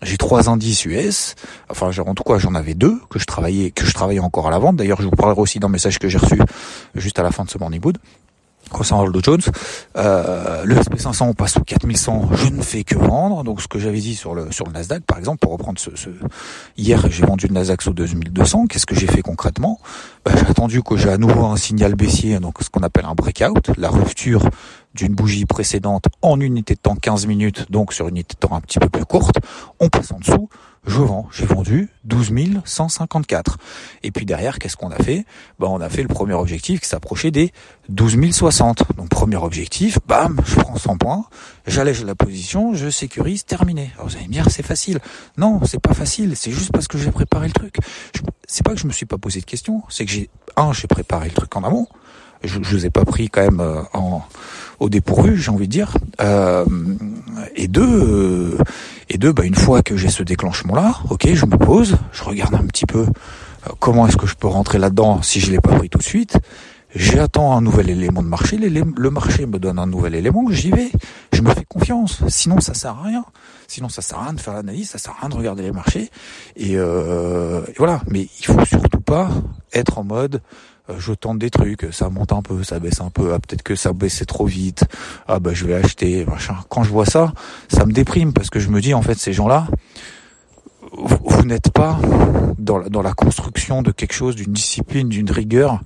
J'ai 0.02 0.16
trois 0.16 0.48
indices 0.48 0.84
US. 0.84 1.34
Enfin, 1.68 1.90
en 1.98 2.14
tout 2.14 2.22
cas, 2.22 2.38
j'en 2.38 2.54
avais 2.54 2.74
deux 2.74 2.98
que 3.10 3.18
je 3.18 3.24
travaillais, 3.24 3.70
que 3.70 3.84
je 3.84 3.92
travaillais 3.92 4.20
encore 4.20 4.46
à 4.46 4.50
la 4.50 4.58
vente. 4.58 4.76
D'ailleurs, 4.76 5.00
je 5.00 5.06
vous 5.06 5.16
parlerai 5.16 5.40
aussi 5.40 5.58
d'un 5.58 5.68
message 5.68 5.98
que 5.98 6.08
j'ai 6.08 6.18
reçu 6.18 6.40
juste 6.94 7.18
à 7.18 7.22
la 7.22 7.30
fin 7.30 7.44
de 7.44 7.50
ce 7.50 7.58
morning 7.58 7.80
wood 7.84 7.98
concernant 8.70 9.06
le 9.06 9.12
Dow 9.12 9.20
Jones. 9.22 9.40
Euh, 9.96 10.64
le 10.64 10.74
SP500 10.76 11.24
on 11.24 11.34
passe 11.34 11.54
sous 11.54 11.60
4100, 11.60 12.30
je 12.34 12.48
ne 12.48 12.62
fais 12.62 12.84
que 12.84 12.96
vendre. 12.96 13.44
Donc 13.44 13.60
ce 13.60 13.68
que 13.68 13.78
j'avais 13.78 14.00
dit 14.00 14.14
sur 14.14 14.34
le 14.34 14.50
sur 14.52 14.66
le 14.66 14.72
Nasdaq 14.72 15.02
par 15.04 15.18
exemple, 15.18 15.38
pour 15.38 15.52
reprendre 15.52 15.78
ce, 15.78 15.90
ce... 15.94 16.08
hier 16.76 17.04
j'ai 17.10 17.24
vendu 17.24 17.46
le 17.46 17.54
Nasdaq 17.54 17.82
sous 17.82 17.92
2200. 17.92 18.66
Qu'est-ce 18.66 18.86
que 18.86 18.94
j'ai 18.94 19.06
fait 19.06 19.22
concrètement? 19.22 19.80
Ben, 20.24 20.32
J'ai 20.36 20.46
attendu 20.46 20.82
que 20.82 20.96
j'ai 20.96 21.10
à 21.10 21.18
nouveau 21.18 21.46
un 21.46 21.56
signal 21.56 21.94
baissier, 21.94 22.38
donc 22.40 22.58
ce 22.60 22.70
qu'on 22.70 22.82
appelle 22.82 23.06
un 23.06 23.14
breakout, 23.14 23.70
la 23.76 23.88
rupture 23.88 24.42
d'une 24.94 25.14
bougie 25.14 25.46
précédente 25.46 26.06
en 26.22 26.40
unité 26.40 26.74
de 26.74 26.80
temps 26.80 26.96
15 26.96 27.26
minutes, 27.26 27.70
donc 27.70 27.92
sur 27.92 28.08
une 28.08 28.16
unité 28.16 28.34
de 28.34 28.46
temps 28.46 28.54
un 28.54 28.60
petit 28.60 28.78
peu 28.78 28.88
plus 28.88 29.04
courte. 29.04 29.36
On 29.78 29.88
passe 29.88 30.12
en 30.12 30.18
dessous 30.18 30.48
je 30.86 30.98
vends. 31.00 31.28
J'ai 31.30 31.44
vendu 31.44 31.90
12 32.04 32.32
154. 32.64 33.58
Et 34.02 34.10
puis 34.10 34.24
derrière, 34.24 34.58
qu'est-ce 34.58 34.76
qu'on 34.76 34.90
a 34.90 34.96
fait? 34.96 35.26
Ben, 35.58 35.68
On 35.68 35.80
a 35.80 35.88
fait 35.88 36.02
le 36.02 36.08
premier 36.08 36.32
objectif 36.32 36.80
qui 36.80 36.88
s'approchait 36.88 37.30
des 37.30 37.52
12 37.88 38.32
060. 38.32 38.84
Donc 38.96 39.08
premier 39.08 39.36
objectif, 39.36 39.98
bam, 40.06 40.40
je 40.46 40.56
prends 40.56 40.76
100 40.76 40.96
points, 40.96 41.24
j'allège 41.66 42.02
la 42.04 42.14
position, 42.14 42.74
je 42.74 42.88
sécurise, 42.88 43.44
terminé. 43.44 43.90
Alors 43.94 44.08
vous 44.08 44.16
allez 44.16 44.28
me 44.28 44.32
dire, 44.32 44.48
c'est 44.50 44.62
facile. 44.64 45.00
Non, 45.36 45.60
c'est 45.64 45.80
pas 45.80 45.94
facile, 45.94 46.34
c'est 46.36 46.50
juste 46.50 46.72
parce 46.72 46.88
que 46.88 46.98
j'ai 46.98 47.10
préparé 47.10 47.46
le 47.46 47.52
truc. 47.52 47.76
C'est 48.46 48.64
pas 48.64 48.72
que 48.72 48.80
je 48.80 48.86
me 48.86 48.92
suis 48.92 49.06
pas 49.06 49.18
posé 49.18 49.40
de 49.40 49.44
questions, 49.46 49.82
c'est 49.90 50.04
que 50.04 50.10
j'ai, 50.10 50.30
un, 50.56 50.72
j'ai 50.72 50.88
préparé 50.88 51.28
le 51.28 51.34
truc 51.34 51.54
en 51.56 51.62
amont. 51.62 51.86
Je, 52.42 52.58
je 52.62 52.76
vous 52.76 52.86
ai 52.86 52.90
pas 52.90 53.04
pris 53.04 53.28
quand 53.28 53.42
même 53.42 53.60
euh, 53.60 53.82
en, 53.92 54.22
au 54.80 54.88
dépourvu, 54.88 55.36
j'ai 55.36 55.50
envie 55.50 55.68
de 55.68 55.72
dire. 55.72 55.96
Euh, 56.20 56.64
et 57.54 57.68
deux, 57.68 57.82
euh, 57.86 58.58
et 59.10 59.18
deux, 59.18 59.32
bah, 59.32 59.44
une 59.44 59.54
fois 59.54 59.82
que 59.82 59.96
j'ai 59.96 60.08
ce 60.08 60.22
déclenchement-là, 60.22 60.96
ok, 61.10 61.28
je 61.32 61.46
me 61.46 61.56
pose, 61.56 61.96
je 62.12 62.24
regarde 62.24 62.54
un 62.54 62.64
petit 62.64 62.86
peu 62.86 63.00
euh, 63.00 63.70
comment 63.78 64.06
est-ce 64.06 64.16
que 64.16 64.26
je 64.26 64.34
peux 64.34 64.48
rentrer 64.48 64.78
là-dedans 64.78 65.22
si 65.22 65.38
je 65.38 65.52
l'ai 65.52 65.60
pas 65.60 65.76
pris 65.76 65.90
tout 65.90 65.98
de 65.98 66.02
suite. 66.02 66.38
J'attends 66.92 67.56
un 67.56 67.60
nouvel 67.60 67.88
élément 67.88 68.20
de 68.20 68.26
marché, 68.26 68.56
le 68.56 69.10
marché 69.10 69.46
me 69.46 69.60
donne 69.60 69.78
un 69.78 69.86
nouvel 69.86 70.16
élément, 70.16 70.50
j'y 70.50 70.72
vais, 70.72 70.90
je 71.32 71.40
me 71.40 71.54
fais 71.54 71.64
confiance. 71.64 72.20
Sinon, 72.26 72.58
ça 72.58 72.74
sert 72.74 72.98
à 72.98 73.02
rien. 73.04 73.24
Sinon, 73.68 73.88
ça 73.88 74.02
sert 74.02 74.18
à 74.18 74.24
rien 74.24 74.32
de 74.32 74.40
faire 74.40 74.54
l'analyse, 74.54 74.90
ça 74.90 74.98
sert 74.98 75.12
à 75.12 75.20
rien 75.20 75.28
de 75.28 75.36
regarder 75.36 75.62
les 75.62 75.70
marchés. 75.70 76.10
Et, 76.56 76.72
et 76.72 77.74
voilà. 77.78 78.00
Mais 78.08 78.26
il 78.40 78.44
faut 78.44 78.64
surtout 78.64 78.98
pas 78.98 79.30
être 79.72 79.98
en 79.98 80.02
mode 80.02 80.42
je 80.98 81.12
tente 81.12 81.38
des 81.38 81.50
trucs, 81.50 81.86
ça 81.92 82.08
monte 82.08 82.32
un 82.32 82.42
peu, 82.42 82.62
ça 82.62 82.78
baisse 82.78 83.00
un 83.00 83.10
peu, 83.10 83.32
ah, 83.34 83.38
peut-être 83.38 83.62
que 83.62 83.74
ça 83.74 83.92
baissait 83.92 84.24
trop 84.24 84.46
vite, 84.46 84.84
ah 85.28 85.38
bah 85.38 85.52
je 85.54 85.64
vais 85.64 85.74
acheter, 85.74 86.24
machin. 86.24 86.56
Quand 86.68 86.82
je 86.82 86.90
vois 86.90 87.06
ça, 87.06 87.32
ça 87.68 87.86
me 87.86 87.92
déprime 87.92 88.32
parce 88.32 88.50
que 88.50 88.60
je 88.60 88.68
me 88.68 88.80
dis 88.80 88.94
en 88.94 89.02
fait 89.02 89.18
ces 89.18 89.32
gens-là, 89.32 89.66
vous, 90.92 91.44
n'êtes 91.44 91.70
pas 91.70 91.98
dans 92.58 93.02
la, 93.02 93.12
construction 93.12 93.82
de 93.82 93.92
quelque 93.92 94.12
chose, 94.12 94.34
d'une 94.34 94.52
discipline, 94.52 95.08
d'une 95.08 95.30
rigueur 95.30 95.80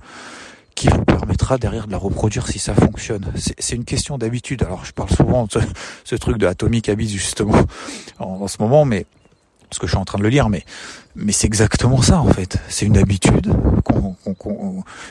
qui 0.73 0.87
vous 0.87 1.03
permettra 1.05 1.57
derrière 1.57 1.87
de 1.87 1.91
la 1.91 1.97
reproduire 1.97 2.47
si 2.47 2.59
ça 2.59 2.73
fonctionne. 2.73 3.31
C'est 3.35 3.75
une 3.75 3.85
question 3.85 4.17
d'habitude. 4.17 4.63
Alors 4.63 4.83
je 4.83 4.91
parle 4.91 5.09
souvent 5.09 5.45
de 5.45 5.61
ce, 6.03 6.15
truc 6.15 6.37
de 6.37 6.47
Atomic 6.47 6.89
Habits 6.89 7.09
justement 7.09 7.61
en, 8.19 8.41
en 8.41 8.47
ce 8.47 8.57
moment, 8.59 8.83
mais 8.83 9.05
parce 9.69 9.79
que 9.79 9.87
je 9.87 9.91
suis 9.91 9.99
en 9.99 10.05
train 10.05 10.17
de 10.17 10.23
le 10.23 10.29
lire, 10.29 10.49
mais 10.49 10.63
mais 11.15 11.31
c'est 11.31 11.47
exactement 11.47 12.01
ça 12.01 12.19
en 12.19 12.29
fait. 12.29 12.57
C'est 12.67 12.85
une 12.85 12.97
habitude, 12.97 13.53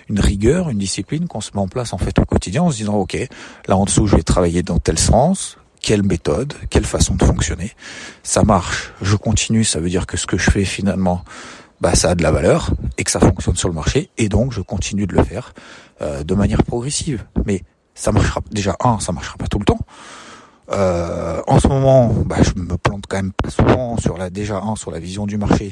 une 0.09 0.21
rigueur, 0.21 0.69
une 0.71 0.79
discipline 0.79 1.27
qu'on 1.27 1.41
se 1.41 1.51
met 1.55 1.61
en 1.61 1.69
place 1.69 1.93
en 1.93 1.99
fait 1.99 2.19
au 2.19 2.25
quotidien 2.25 2.63
en 2.63 2.71
se 2.71 2.77
disant 2.77 2.95
ok, 2.95 3.17
là 3.67 3.77
en 3.77 3.85
dessous 3.85 4.07
je 4.07 4.17
vais 4.17 4.23
travailler 4.23 4.63
dans 4.63 4.79
tel 4.79 4.99
sens, 4.99 5.57
quelle 5.81 6.03
méthode, 6.03 6.55
quelle 6.71 6.85
façon 6.85 7.15
de 7.15 7.25
fonctionner. 7.25 7.73
Ça 8.23 8.43
marche, 8.43 8.93
je 9.03 9.17
continue, 9.17 9.65
ça 9.65 9.81
veut 9.81 9.91
dire 9.91 10.07
que 10.07 10.17
ce 10.17 10.27
que 10.27 10.39
je 10.39 10.51
fais 10.51 10.65
finalement, 10.65 11.25
bah 11.81 11.95
ça 11.95 12.11
a 12.11 12.15
de 12.15 12.23
la 12.23 12.31
valeur 12.31 12.71
et 12.99 13.05
que 13.05 13.11
ça 13.11 13.21
fonctionne 13.21 13.57
sur 13.57 13.69
le 13.69 13.75
marché 13.75 14.11
et 14.19 14.29
donc 14.29 14.53
je 14.53 14.61
continue 14.61 15.07
de 15.07 15.15
le 15.15 15.25
faire 15.25 15.55
euh, 16.03 16.23
de 16.23 16.35
manière 16.35 16.63
progressive. 16.63 17.25
Mais 17.47 17.63
ça 17.95 18.13
marchera 18.13 18.41
déjà 18.51 18.77
un, 18.81 18.99
ça 19.01 19.13
marchera 19.13 19.37
pas 19.37 19.47
tout 19.47 19.59
le 19.59 19.65
temps. 19.65 19.79
Euh, 20.71 21.43
en 21.47 21.61
ce 21.61 21.69
moment, 21.69 22.09
bah, 22.25 22.37
je 22.43 22.61
me 22.61 22.77
plante 22.77 23.05
quand 23.09 23.17
même 23.17 23.33
pas 23.33 23.51
souvent 23.51 23.97
sur 23.99 24.17
la 24.17 24.31
déjà 24.31 24.59
un 24.59 24.77
sur 24.77 24.91
la 24.91 24.99
vision 24.99 25.27
du 25.27 25.37
marché, 25.37 25.71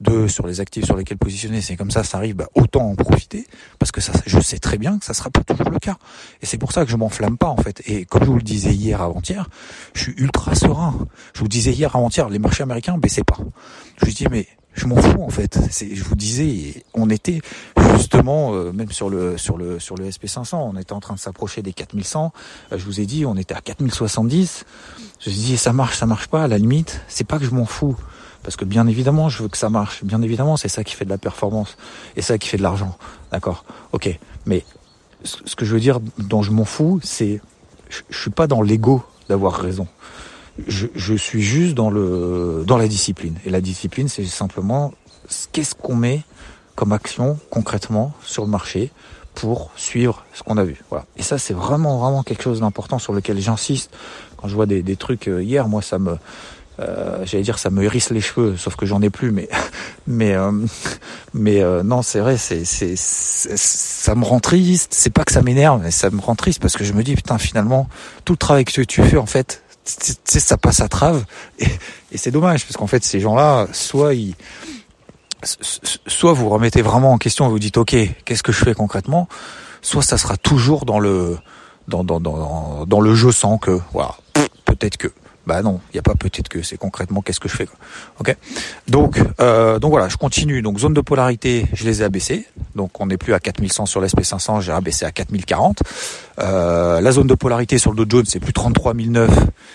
deux 0.00 0.26
sur 0.28 0.46
les 0.46 0.60
actifs 0.60 0.84
sur 0.84 0.96
lesquels 0.96 1.18
positionner. 1.18 1.60
C'est 1.60 1.76
comme 1.76 1.90
ça, 1.90 2.02
ça 2.02 2.18
arrive. 2.18 2.36
Bah, 2.36 2.48
autant 2.54 2.88
en 2.90 2.94
profiter 2.94 3.46
parce 3.78 3.92
que 3.92 4.00
ça, 4.00 4.12
je 4.26 4.40
sais 4.40 4.58
très 4.58 4.78
bien 4.78 4.98
que 4.98 5.04
ça 5.04 5.14
sera 5.14 5.30
pas 5.30 5.42
toujours 5.44 5.70
le 5.70 5.78
cas. 5.78 5.96
Et 6.40 6.46
c'est 6.46 6.58
pour 6.58 6.72
ça 6.72 6.84
que 6.84 6.90
je 6.90 6.96
m'enflamme 6.96 7.38
pas 7.38 7.48
en 7.48 7.56
fait. 7.56 7.82
Et 7.86 8.04
comme 8.04 8.24
je 8.24 8.30
vous 8.30 8.36
le 8.36 8.42
disais 8.42 8.74
hier 8.74 9.00
avant-hier, 9.00 9.48
je 9.94 10.02
suis 10.02 10.14
ultra 10.16 10.54
serein. 10.54 10.94
Je 11.34 11.40
vous 11.40 11.48
disais 11.48 11.72
hier 11.72 11.94
avant-hier, 11.94 12.28
les 12.28 12.38
marchés 12.38 12.62
américains 12.62 12.98
baissaient 12.98 13.24
pas. 13.24 13.38
Je 13.98 14.06
vous 14.06 14.12
dis 14.12 14.26
mais 14.30 14.46
je 14.74 14.86
m'en 14.86 14.96
fous 14.96 15.22
en 15.22 15.28
fait. 15.28 15.58
Je 15.80 16.02
vous 16.02 16.16
disais, 16.16 16.84
on 16.94 17.10
était 17.10 17.40
justement, 17.96 18.54
euh, 18.54 18.72
même 18.72 18.90
sur 18.90 19.10
le 19.10 19.38
sur 19.38 19.56
le 19.56 19.78
sur 19.78 19.96
le 19.96 20.08
SP500, 20.08 20.56
on 20.56 20.76
était 20.76 20.92
en 20.92 21.00
train 21.00 21.14
de 21.14 21.18
s'approcher 21.18 21.62
des 21.62 21.72
4100. 21.72 22.32
Euh, 22.72 22.78
je 22.78 22.84
vous 22.84 23.00
ai 23.00 23.06
dit, 23.06 23.24
on 23.26 23.36
était 23.36 23.54
à 23.54 23.60
4070. 23.60 24.64
Je 25.20 25.30
me 25.30 25.34
dis, 25.34 25.56
ça 25.56 25.72
marche, 25.72 25.96
ça 25.98 26.06
marche 26.06 26.28
pas. 26.28 26.44
À 26.44 26.48
la 26.48 26.58
limite, 26.58 27.00
c'est 27.08 27.26
pas 27.26 27.38
que 27.38 27.44
je 27.44 27.50
m'en 27.50 27.66
fous, 27.66 27.96
parce 28.42 28.56
que 28.56 28.64
bien 28.64 28.86
évidemment, 28.86 29.28
je 29.28 29.42
veux 29.42 29.48
que 29.48 29.58
ça 29.58 29.70
marche. 29.70 30.04
Bien 30.04 30.22
évidemment, 30.22 30.56
c'est 30.56 30.68
ça 30.68 30.84
qui 30.84 30.94
fait 30.94 31.04
de 31.04 31.10
la 31.10 31.18
performance 31.18 31.76
et 32.16 32.22
ça 32.22 32.38
qui 32.38 32.48
fait 32.48 32.58
de 32.58 32.62
l'argent. 32.62 32.96
D'accord 33.30 33.64
Ok. 33.92 34.18
Mais 34.46 34.64
ce 35.24 35.54
que 35.54 35.64
je 35.64 35.72
veux 35.74 35.80
dire, 35.80 36.00
dont 36.18 36.42
je 36.42 36.50
m'en 36.50 36.64
fous, 36.64 37.00
c'est 37.02 37.40
je, 37.88 38.00
je 38.08 38.18
suis 38.18 38.30
pas 38.30 38.46
dans 38.46 38.62
l'ego 38.62 39.04
d'avoir 39.28 39.54
raison. 39.54 39.86
Je, 40.66 40.86
je, 40.94 41.14
suis 41.14 41.42
juste 41.42 41.74
dans 41.74 41.90
le 41.90 42.64
dans 42.66 42.76
la 42.76 42.88
discipline. 42.88 43.36
Et 43.46 43.50
la 43.50 43.60
discipline, 43.60 44.08
c'est 44.08 44.24
simplement 44.26 44.92
qu'est-ce 45.52 45.74
qu'on 45.74 45.96
met 45.96 46.22
comme 46.74 46.92
action 46.92 47.38
concrètement 47.50 48.12
sur 48.24 48.44
le 48.44 48.50
marché 48.50 48.90
pour 49.34 49.70
suivre 49.76 50.24
ce 50.34 50.42
qu'on 50.42 50.58
a 50.58 50.64
vu. 50.64 50.82
Voilà. 50.90 51.06
Et 51.16 51.22
ça, 51.22 51.38
c'est 51.38 51.54
vraiment 51.54 51.98
vraiment 51.98 52.22
quelque 52.22 52.42
chose 52.42 52.60
d'important 52.60 52.98
sur 52.98 53.12
lequel 53.12 53.38
j'insiste. 53.40 53.90
Quand 54.36 54.48
je 54.48 54.54
vois 54.54 54.66
des, 54.66 54.82
des 54.82 54.96
trucs 54.96 55.28
euh, 55.28 55.42
hier, 55.42 55.68
moi, 55.68 55.80
ça 55.80 55.98
me 55.98 56.18
euh, 56.80 57.24
j'allais 57.24 57.42
dire 57.42 57.58
ça 57.58 57.68
me 57.70 57.82
hérisse 57.82 58.10
les 58.10 58.22
cheveux, 58.22 58.56
sauf 58.56 58.76
que 58.76 58.86
j'en 58.86 59.02
ai 59.02 59.10
plus, 59.10 59.30
mais 59.30 59.48
mais 60.06 60.32
euh, 60.32 60.52
mais 61.34 61.62
euh, 61.62 61.82
non, 61.82 62.02
c'est 62.02 62.20
vrai, 62.20 62.38
c'est 62.38 62.64
c'est 62.64 62.96
ça 62.96 64.14
me 64.14 64.24
rend 64.24 64.40
triste. 64.40 64.92
C'est 64.94 65.12
pas 65.12 65.24
que 65.24 65.32
ça 65.32 65.42
m'énerve, 65.42 65.82
mais 65.82 65.90
ça 65.90 66.10
me 66.10 66.20
rend 66.20 66.34
triste 66.34 66.60
parce 66.60 66.76
que 66.76 66.84
je 66.84 66.94
me 66.94 67.02
dis 67.02 67.14
putain 67.14 67.38
finalement 67.38 67.88
tout 68.24 68.32
le 68.32 68.38
travail 68.38 68.64
que 68.64 68.80
tu 68.82 69.02
fais 69.02 69.18
en 69.18 69.26
fait, 69.26 69.62
ça 69.84 70.56
passe 70.56 70.80
à 70.80 70.88
trave 70.88 71.24
et, 71.58 71.66
et 72.10 72.16
c'est 72.16 72.30
dommage 72.30 72.64
parce 72.64 72.76
qu'en 72.76 72.86
fait 72.86 73.04
ces 73.04 73.20
gens-là, 73.20 73.66
soit 73.72 74.14
ils 74.14 74.34
soit 75.42 76.32
vous 76.32 76.48
remettez 76.48 76.82
vraiment 76.82 77.12
en 77.12 77.18
question 77.18 77.46
et 77.46 77.50
vous 77.50 77.58
dites 77.58 77.76
ok 77.76 77.96
qu'est-ce 78.24 78.42
que 78.42 78.52
je 78.52 78.64
fais 78.64 78.74
concrètement, 78.74 79.28
soit 79.80 80.02
ça 80.02 80.18
sera 80.18 80.36
toujours 80.36 80.84
dans 80.84 80.98
le 80.98 81.38
dans 81.88 82.04
dans 82.04 83.00
le 83.00 83.14
je 83.14 83.30
sens 83.30 83.58
que 83.60 83.78
voilà 83.92 84.16
peut-être 84.64 84.96
que 84.96 85.08
bah 85.46 85.62
non, 85.62 85.80
il 85.90 85.96
n'y 85.96 85.98
a 85.98 86.02
pas 86.02 86.14
peut-être 86.14 86.48
que, 86.48 86.62
c'est 86.62 86.76
concrètement 86.76 87.20
qu'est-ce 87.20 87.40
que 87.40 87.48
je 87.48 87.56
fais. 87.56 87.68
Ok? 88.20 88.36
Donc 88.88 89.20
euh, 89.40 89.78
donc 89.78 89.90
voilà, 89.90 90.08
je 90.08 90.16
continue. 90.16 90.62
Donc 90.62 90.78
zone 90.78 90.94
de 90.94 91.00
polarité, 91.00 91.66
je 91.72 91.84
les 91.84 92.02
ai 92.02 92.04
abaissées. 92.04 92.46
Donc 92.76 93.00
on 93.00 93.06
n'est 93.06 93.16
plus 93.16 93.34
à 93.34 93.40
4100 93.40 93.86
sur 93.86 94.00
l'SP500, 94.00 94.60
j'ai 94.60 94.72
abaissé 94.72 95.04
à 95.04 95.10
4040. 95.10 95.82
Euh, 96.38 97.00
la 97.00 97.12
zone 97.12 97.26
de 97.26 97.34
polarité 97.34 97.78
sur 97.78 97.92
le 97.92 98.04
Dow 98.04 98.18
Jones, 98.18 98.26
c'est 98.26 98.40
plus 98.40 98.52
33009, 98.52 99.30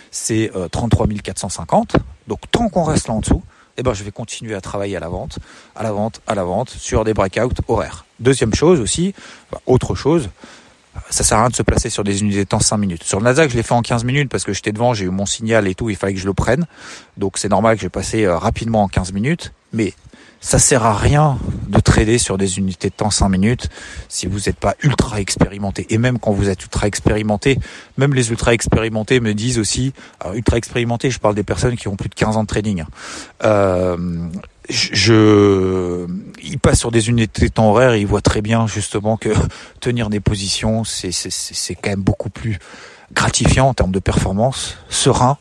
c'est 0.10 0.52
euh, 0.56 0.70
33450. 0.70 1.98
Donc 2.28 2.40
tant 2.52 2.70
qu'on 2.70 2.84
reste 2.84 3.10
là 3.10 3.16
en 3.16 3.20
dessous, 3.20 3.44
eh 3.78 3.84
ben 3.84 3.94
je 3.94 4.04
vais 4.04 4.12
continuer 4.12 4.56
à 4.56 4.62
travailler 4.62 4.98
à 4.98 5.00
la 5.00 5.10
vente, 5.10 5.40
à 5.76 5.84
la 5.84 5.92
vente, 5.92 6.22
à 6.28 6.36
la 6.36 6.44
vente 6.44 6.70
sur 6.70 7.04
des 7.04 7.14
breakouts 7.14 7.62
horaires. 7.68 8.06
Deuxième 8.20 8.54
chose 8.54 8.80
aussi, 8.80 9.14
autre 9.66 9.96
chose, 9.96 10.30
ça 11.10 11.24
sert 11.24 11.38
à 11.38 11.42
rien 11.42 11.50
de 11.50 11.56
se 11.56 11.64
placer 11.64 11.90
sur 11.90 12.04
des 12.04 12.22
unités 12.22 12.44
de 12.44 12.50
temps 12.50 12.60
5 12.60 12.78
minutes. 12.78 13.04
Sur 13.04 13.20
le 13.20 13.26
Nasdaq, 13.26 13.52
je 13.52 13.56
l'ai 13.56 13.64
fait 13.64 13.74
en 13.74 13.82
15 13.82 14.04
minutes 14.04 14.30
parce 14.30 14.44
que 14.44 14.54
j'étais 14.54 14.72
devant, 14.72 14.94
j'ai 14.94 15.06
eu 15.06 15.10
mon 15.10 15.26
signal 15.26 15.68
et 15.68 15.76
tout, 15.76 15.90
il 15.90 15.96
fallait 15.96 16.14
que 16.14 16.20
je 16.20 16.26
le 16.26 16.34
prenne. 16.34 16.66
Donc 17.18 17.38
c'est 17.38 17.50
normal 17.50 17.76
que 17.76 17.82
j'ai 17.82 17.90
passé 17.90 18.26
euh, 18.26 18.38
rapidement 18.38 18.84
en 18.84 18.88
15 18.88 19.14
minutes. 19.14 19.54
Mais 19.74 19.94
ça 20.48 20.60
sert 20.60 20.86
à 20.86 20.96
rien 20.96 21.38
de 21.68 21.78
trader 21.82 22.18
sur 22.18 22.38
des 22.38 22.58
unités 22.58 22.88
de 22.88 22.94
temps 22.94 23.10
5 23.10 23.28
minutes 23.28 23.68
si 24.08 24.28
vous 24.28 24.40
n'êtes 24.46 24.56
pas 24.56 24.76
ultra 24.82 25.20
expérimenté. 25.20 25.86
Et 25.90 25.98
même 25.98 26.20
quand 26.20 26.32
vous 26.32 26.48
êtes 26.48 26.64
ultra 26.64 26.88
expérimenté, 26.88 27.60
même 27.98 28.14
les 28.14 28.30
ultra 28.30 28.54
expérimentés 28.54 29.20
me 29.20 29.34
disent 29.34 29.60
aussi, 29.60 29.92
alors 30.22 30.36
ultra 30.36 30.56
expérimenté, 30.56 31.12
je 31.12 31.20
parle 31.20 31.36
des 31.36 31.44
personnes 31.44 31.76
qui 31.76 31.90
ont 31.90 31.98
plus 31.98 32.08
de 32.08 32.16
15 32.16 32.38
ans 32.38 32.44
de 32.44 32.48
trading. 32.48 32.86
Euh, 33.44 33.98
je, 34.70 36.08
il 36.42 36.60
passe 36.60 36.80
sur 36.80 36.92
des 36.92 37.10
unités 37.10 37.50
de 37.50 37.52
temps 37.52 37.70
horaires 37.72 37.92
et 37.92 38.00
il 38.00 38.08
voit 38.08 38.22
très 38.22 38.42
bien 38.42 38.68
justement 38.68 39.18
que 39.18 39.34
tenir 39.82 40.10
des 40.10 40.22
positions, 40.22 40.86
c'est 40.86 41.12
c'est 41.12 41.76
quand 41.76 41.90
même 41.90 42.04
beaucoup 42.04 42.30
plus 42.30 42.58
gratifiant 43.12 43.68
en 43.68 43.74
termes 43.74 43.92
de 43.92 44.00
performance, 44.00 44.78
serein, 44.88 45.40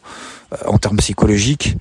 euh, 0.52 0.56
en 0.66 0.78
termes 0.78 0.96
psychologiques, 0.96 1.76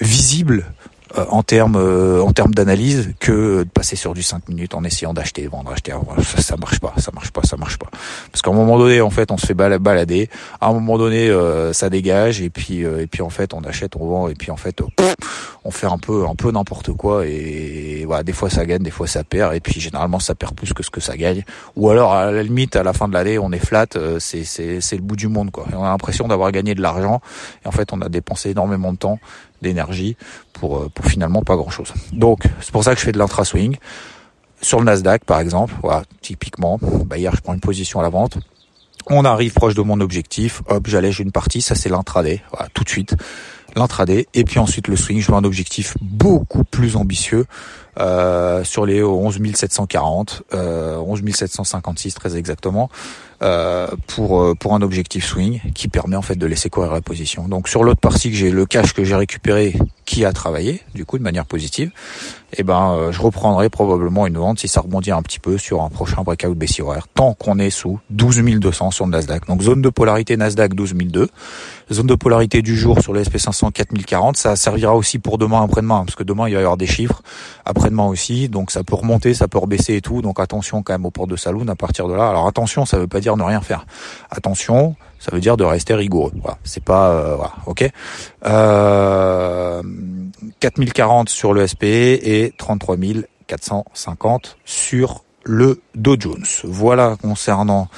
visible 0.00 0.66
en 1.14 1.42
termes 1.42 1.76
euh, 1.76 2.20
en 2.20 2.32
termes 2.32 2.52
d'analyse 2.52 3.14
que 3.20 3.62
de 3.62 3.68
passer 3.68 3.96
sur 3.96 4.14
du 4.14 4.22
5 4.22 4.48
minutes 4.48 4.74
en 4.74 4.82
essayant 4.84 5.14
d'acheter, 5.14 5.46
vendre, 5.46 5.70
acheter. 5.72 5.92
Ça, 6.38 6.56
marche 6.56 6.80
pas, 6.80 6.94
ça 6.98 7.10
marche 7.14 7.30
pas, 7.30 7.42
ça 7.42 7.56
marche 7.56 7.78
pas. 7.78 7.88
Parce 8.32 8.42
qu'à 8.42 8.50
un 8.50 8.54
moment 8.54 8.78
donné, 8.78 9.00
en 9.00 9.10
fait, 9.10 9.30
on 9.30 9.36
se 9.36 9.46
fait 9.46 9.54
balader. 9.54 10.28
À 10.60 10.68
un 10.68 10.72
moment 10.72 10.98
donné, 10.98 11.30
euh, 11.30 11.72
ça 11.72 11.90
dégage 11.90 12.40
et 12.40 12.50
puis 12.50 12.80
et 12.80 13.06
puis 13.06 13.22
en 13.22 13.30
fait, 13.30 13.54
on 13.54 13.60
achète, 13.60 13.96
on 13.96 14.06
vend 14.06 14.28
et 14.28 14.34
puis 14.34 14.50
en 14.50 14.56
fait, 14.56 14.80
on 15.64 15.70
fait 15.70 15.86
un 15.86 15.98
peu 15.98 16.26
un 16.26 16.34
peu 16.34 16.50
n'importe 16.50 16.92
quoi 16.92 17.26
et, 17.26 18.04
voilà, 18.06 18.22
des 18.22 18.32
fois 18.32 18.50
ça 18.50 18.64
gagne, 18.66 18.82
des 18.82 18.90
fois 18.90 19.06
ça 19.06 19.24
perd 19.24 19.54
et 19.54 19.60
puis 19.60 19.80
généralement 19.80 20.18
ça 20.18 20.34
perd 20.34 20.54
plus 20.54 20.72
que 20.72 20.82
ce 20.82 20.90
que 20.90 21.00
ça 21.00 21.16
gagne. 21.16 21.44
Ou 21.76 21.90
alors 21.90 22.12
à 22.12 22.30
la 22.30 22.42
limite, 22.42 22.76
à 22.76 22.82
la 22.82 22.92
fin 22.92 23.08
de 23.08 23.14
l'année, 23.14 23.38
on 23.38 23.52
est 23.52 23.64
flat, 23.64 23.86
c'est 24.18 24.44
c'est 24.44 24.80
c'est 24.80 24.96
le 24.96 25.02
bout 25.02 25.16
du 25.16 25.28
monde 25.28 25.50
quoi. 25.50 25.66
On 25.72 25.84
a 25.84 25.88
l'impression 25.88 26.28
d'avoir 26.28 26.52
gagné 26.52 26.74
de 26.74 26.82
l'argent 26.82 27.20
et 27.64 27.68
en 27.68 27.72
fait, 27.72 27.92
on 27.92 28.00
a 28.00 28.08
dépensé 28.08 28.50
énormément 28.50 28.92
de 28.92 28.98
temps 28.98 29.18
d'énergie 29.62 30.16
pour, 30.52 30.78
euh, 30.78 30.90
pour 30.92 31.06
finalement 31.06 31.42
pas 31.42 31.56
grand 31.56 31.70
chose. 31.70 31.92
Donc 32.12 32.44
c'est 32.60 32.72
pour 32.72 32.84
ça 32.84 32.94
que 32.94 33.00
je 33.00 33.04
fais 33.04 33.12
de 33.12 33.18
l'intra 33.18 33.44
swing. 33.44 33.76
Sur 34.62 34.78
le 34.78 34.86
Nasdaq 34.86 35.24
par 35.24 35.40
exemple, 35.40 35.74
voilà, 35.82 36.04
typiquement, 36.22 36.78
bah 37.04 37.18
hier 37.18 37.34
je 37.36 37.40
prends 37.40 37.54
une 37.54 37.60
position 37.60 38.00
à 38.00 38.02
la 38.02 38.08
vente. 38.08 38.38
On 39.08 39.24
arrive 39.24 39.52
proche 39.52 39.74
de 39.74 39.82
mon 39.82 40.00
objectif, 40.00 40.62
hop, 40.68 40.86
j'allège 40.88 41.20
une 41.20 41.30
partie, 41.30 41.62
ça 41.62 41.74
c'est 41.74 41.88
l'intraday, 41.88 42.42
voilà, 42.50 42.68
tout 42.74 42.82
de 42.82 42.88
suite. 42.88 43.14
L'intraday, 43.76 44.26
et 44.32 44.44
puis 44.44 44.58
ensuite 44.58 44.88
le 44.88 44.96
swing, 44.96 45.20
je 45.20 45.30
veux 45.30 45.36
un 45.36 45.44
objectif 45.44 45.96
beaucoup 46.00 46.64
plus 46.64 46.96
ambitieux 46.96 47.44
euh, 47.98 48.64
sur 48.64 48.86
les 48.86 49.02
11 49.02 49.38
740, 49.54 50.44
euh, 50.54 50.96
11 50.96 51.22
756 51.30 52.14
très 52.14 52.36
exactement. 52.36 52.88
Euh, 53.42 53.88
pour 54.06 54.40
euh, 54.40 54.54
pour 54.54 54.74
un 54.74 54.80
objectif 54.80 55.26
swing 55.26 55.60
qui 55.74 55.88
permet 55.88 56.16
en 56.16 56.22
fait 56.22 56.36
de 56.36 56.46
laisser 56.46 56.70
courir 56.70 56.90
la 56.90 57.02
position. 57.02 57.48
Donc 57.48 57.68
sur 57.68 57.84
l'autre 57.84 58.00
partie 58.00 58.30
que 58.30 58.36
j'ai 58.36 58.50
le 58.50 58.64
cash 58.64 58.94
que 58.94 59.04
j'ai 59.04 59.14
récupéré 59.14 59.76
qui 60.06 60.24
a 60.24 60.32
travaillé 60.32 60.80
du 60.94 61.04
coup 61.04 61.18
de 61.18 61.22
manière 61.22 61.44
positive, 61.44 61.90
et 62.54 62.60
eh 62.60 62.62
ben 62.62 62.92
euh, 62.92 63.12
je 63.12 63.20
reprendrai 63.20 63.68
probablement 63.68 64.26
une 64.26 64.38
vente 64.38 64.60
si 64.60 64.68
ça 64.68 64.80
rebondit 64.80 65.10
un 65.10 65.20
petit 65.20 65.38
peu 65.38 65.58
sur 65.58 65.82
un 65.82 65.90
prochain 65.90 66.22
breakout 66.22 66.54
baissier 66.54 66.82
horaire 66.82 67.08
tant 67.12 67.34
qu'on 67.34 67.58
est 67.58 67.68
sous 67.68 68.00
12 68.08 68.40
200 68.42 68.90
sur 68.90 69.04
le 69.04 69.10
Nasdaq. 69.10 69.46
Donc 69.46 69.60
zone 69.60 69.82
de 69.82 69.90
polarité 69.90 70.38
Nasdaq 70.38 70.72
12 70.72 70.94
200, 70.94 71.30
zone 71.94 72.06
de 72.06 72.14
polarité 72.14 72.62
du 72.62 72.76
jour 72.76 73.00
sur 73.00 73.12
le 73.12 73.22
SP500 73.22 73.72
4040, 73.72 74.36
ça 74.36 74.56
servira 74.56 74.94
aussi 74.94 75.18
pour 75.18 75.38
demain 75.38 75.62
après-demain 75.62 76.04
parce 76.04 76.16
que 76.16 76.24
demain 76.24 76.48
il 76.48 76.54
va 76.54 76.60
y 76.60 76.62
avoir 76.62 76.76
des 76.76 76.86
chiffres, 76.86 77.22
après-demain 77.64 78.06
aussi, 78.06 78.48
donc 78.48 78.70
ça 78.70 78.82
peut 78.82 78.96
remonter, 78.96 79.34
ça 79.34 79.48
peut 79.48 79.58
rebaisser 79.58 79.96
et 79.96 80.00
tout. 80.00 80.22
Donc 80.22 80.40
attention 80.40 80.82
quand 80.82 80.94
même 80.94 81.06
au 81.06 81.10
port 81.10 81.26
de 81.26 81.36
saloon 81.36 81.68
à 81.68 81.76
partir 81.76 82.08
de 82.08 82.14
là. 82.14 82.28
Alors 82.28 82.46
attention, 82.46 82.86
ça 82.86 82.98
veut 82.98 83.06
pas 83.06 83.20
dire 83.20 83.36
ne 83.36 83.42
rien 83.42 83.60
faire. 83.60 83.86
Attention, 84.30 84.96
ça 85.18 85.30
veut 85.32 85.40
dire 85.40 85.56
de 85.56 85.64
rester 85.64 85.94
rigoureux. 85.94 86.32
Voilà, 86.40 86.58
c'est 86.64 86.82
pas 86.82 87.10
euh, 87.10 87.36
voilà, 87.36 87.52
ok. 87.66 87.88
Euh, 88.46 89.82
4040 90.60 91.28
sur 91.28 91.52
le 91.52 91.66
SPE 91.66 91.84
et 91.84 92.52
33 92.56 92.96
450 93.46 94.56
sur 94.64 95.24
le 95.44 95.80
Dow 95.94 96.16
Jones. 96.18 96.44
Voilà 96.64 97.16
concernant 97.20 97.88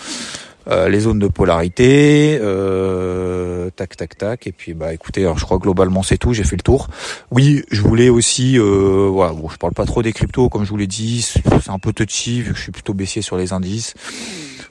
euh, 0.69 0.89
les 0.89 1.01
zones 1.01 1.19
de 1.19 1.29
polarité, 1.29 2.39
euh, 2.41 3.71
tac 3.71 3.97
tac 3.97 4.19
tac, 4.19 4.47
et 4.47 4.53
puis 4.53 4.75
bah 4.75 4.93
écoutez, 4.93 5.31
je 5.37 5.45
crois 5.45 5.59
globalement 5.59 6.03
c'est 6.03 6.19
tout, 6.19 6.33
j'ai 6.33 6.45
fait 6.45 6.57
le 6.57 6.63
tour. 6.63 6.89
Oui, 7.31 7.63
je 7.71 7.81
voulais 7.81 8.09
aussi, 8.09 8.59
euh, 8.59 9.09
voilà, 9.11 9.33
bon, 9.33 9.49
je 9.49 9.57
parle 9.57 9.73
pas 9.73 9.87
trop 9.87 10.03
des 10.03 10.13
cryptos 10.13 10.49
comme 10.49 10.65
je 10.65 10.71
vous 10.71 10.77
l'ai 10.77 10.87
dit, 10.87 11.23
c'est 11.23 11.71
un 11.71 11.79
peu 11.79 11.93
touchy 11.93 12.43
vu 12.43 12.53
que 12.53 12.59
je 12.59 12.63
suis 12.63 12.73
plutôt 12.73 12.95
baissier 12.95 13.23
sur 13.23 13.37
les 13.37 13.53
indices 13.53 13.95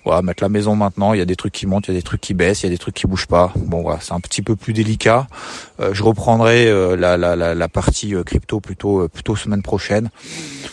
voilà, 0.08 0.22
mettre 0.22 0.42
la 0.42 0.48
maison 0.48 0.74
maintenant. 0.74 1.12
Il 1.12 1.20
y 1.20 1.22
a 1.22 1.26
des 1.26 1.36
trucs 1.36 1.52
qui 1.52 1.68
montent, 1.68 1.88
il 1.90 1.94
y 1.94 1.98
a 1.98 2.00
des 2.00 2.04
trucs 2.04 2.22
qui 2.22 2.34
baissent, 2.34 2.64
il 2.64 2.68
y 2.68 2.70
a 2.70 2.72
des 2.72 2.78
trucs 2.78 2.96
qui 2.96 3.08
bougent 3.08 3.28
pas. 3.28 3.52
Bon, 3.58 3.82
voilà, 3.82 4.00
c'est 4.00 4.14
un 4.14 4.22
petit 4.22 4.42
peu 4.42 4.56
plus 4.56 4.72
délicat. 4.72 5.28
Euh, 5.82 5.94
je 5.94 6.02
reprendrai 6.02 6.68
euh, 6.68 6.96
la, 6.96 7.18
la, 7.18 7.36
la, 7.36 7.54
la, 7.54 7.68
partie 7.68 8.16
euh, 8.16 8.24
crypto 8.24 8.62
plutôt 8.62 9.10
plutôt 9.10 9.36
semaine 9.36 9.62
prochaine. 9.62 10.10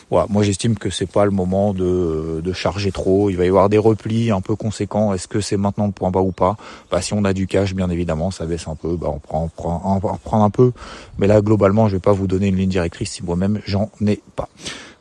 Voilà, 0.09 0.29
moi 0.31 0.45
j'estime 0.45 0.79
que 0.79 0.89
c'est 0.89 1.11
pas 1.11 1.25
le 1.25 1.33
moment 1.33 1.75
de, 1.75 2.43
de 2.45 2.53
charger 2.53 2.93
trop. 2.93 3.29
Il 3.29 3.37
va 3.37 3.45
y 3.45 3.49
avoir 3.49 3.69
des 3.69 3.79
replis 3.79 4.31
un 4.31 4.41
peu 4.41 4.55
conséquents. 4.55 5.13
Est-ce 5.13 5.27
que 5.27 5.41
c'est 5.41 5.57
maintenant 5.57 5.87
le 5.87 5.93
point 5.93 6.13
bas 6.13 6.21
ou 6.21 6.31
pas? 6.31 6.57
Bah 6.93 7.03
si 7.03 7.13
on 7.13 7.25
a 7.25 7.33
du 7.33 7.49
cash, 7.49 7.75
bien 7.75 7.91
évidemment, 7.91 8.31
ça 8.31 8.47
baisse 8.47 8.69
un 8.69 8.77
peu. 8.77 8.95
Bah 8.95 9.09
on 9.11 9.19
prend, 9.19 9.43
on 9.43 9.49
prend, 9.49 10.01
on 10.05 10.17
prend 10.17 10.45
un 10.45 10.51
peu. 10.51 10.71
Mais 11.19 11.27
là, 11.27 11.41
globalement, 11.41 11.89
je 11.89 11.97
vais 11.97 12.01
pas 12.01 12.13
vous 12.13 12.29
donner 12.29 12.47
une 12.47 12.57
ligne 12.57 12.71
directrice 12.71 13.11
si 13.11 13.25
moi-même 13.25 13.61
j'en 13.67 13.91
ai 14.07 14.21
pas. 14.37 14.49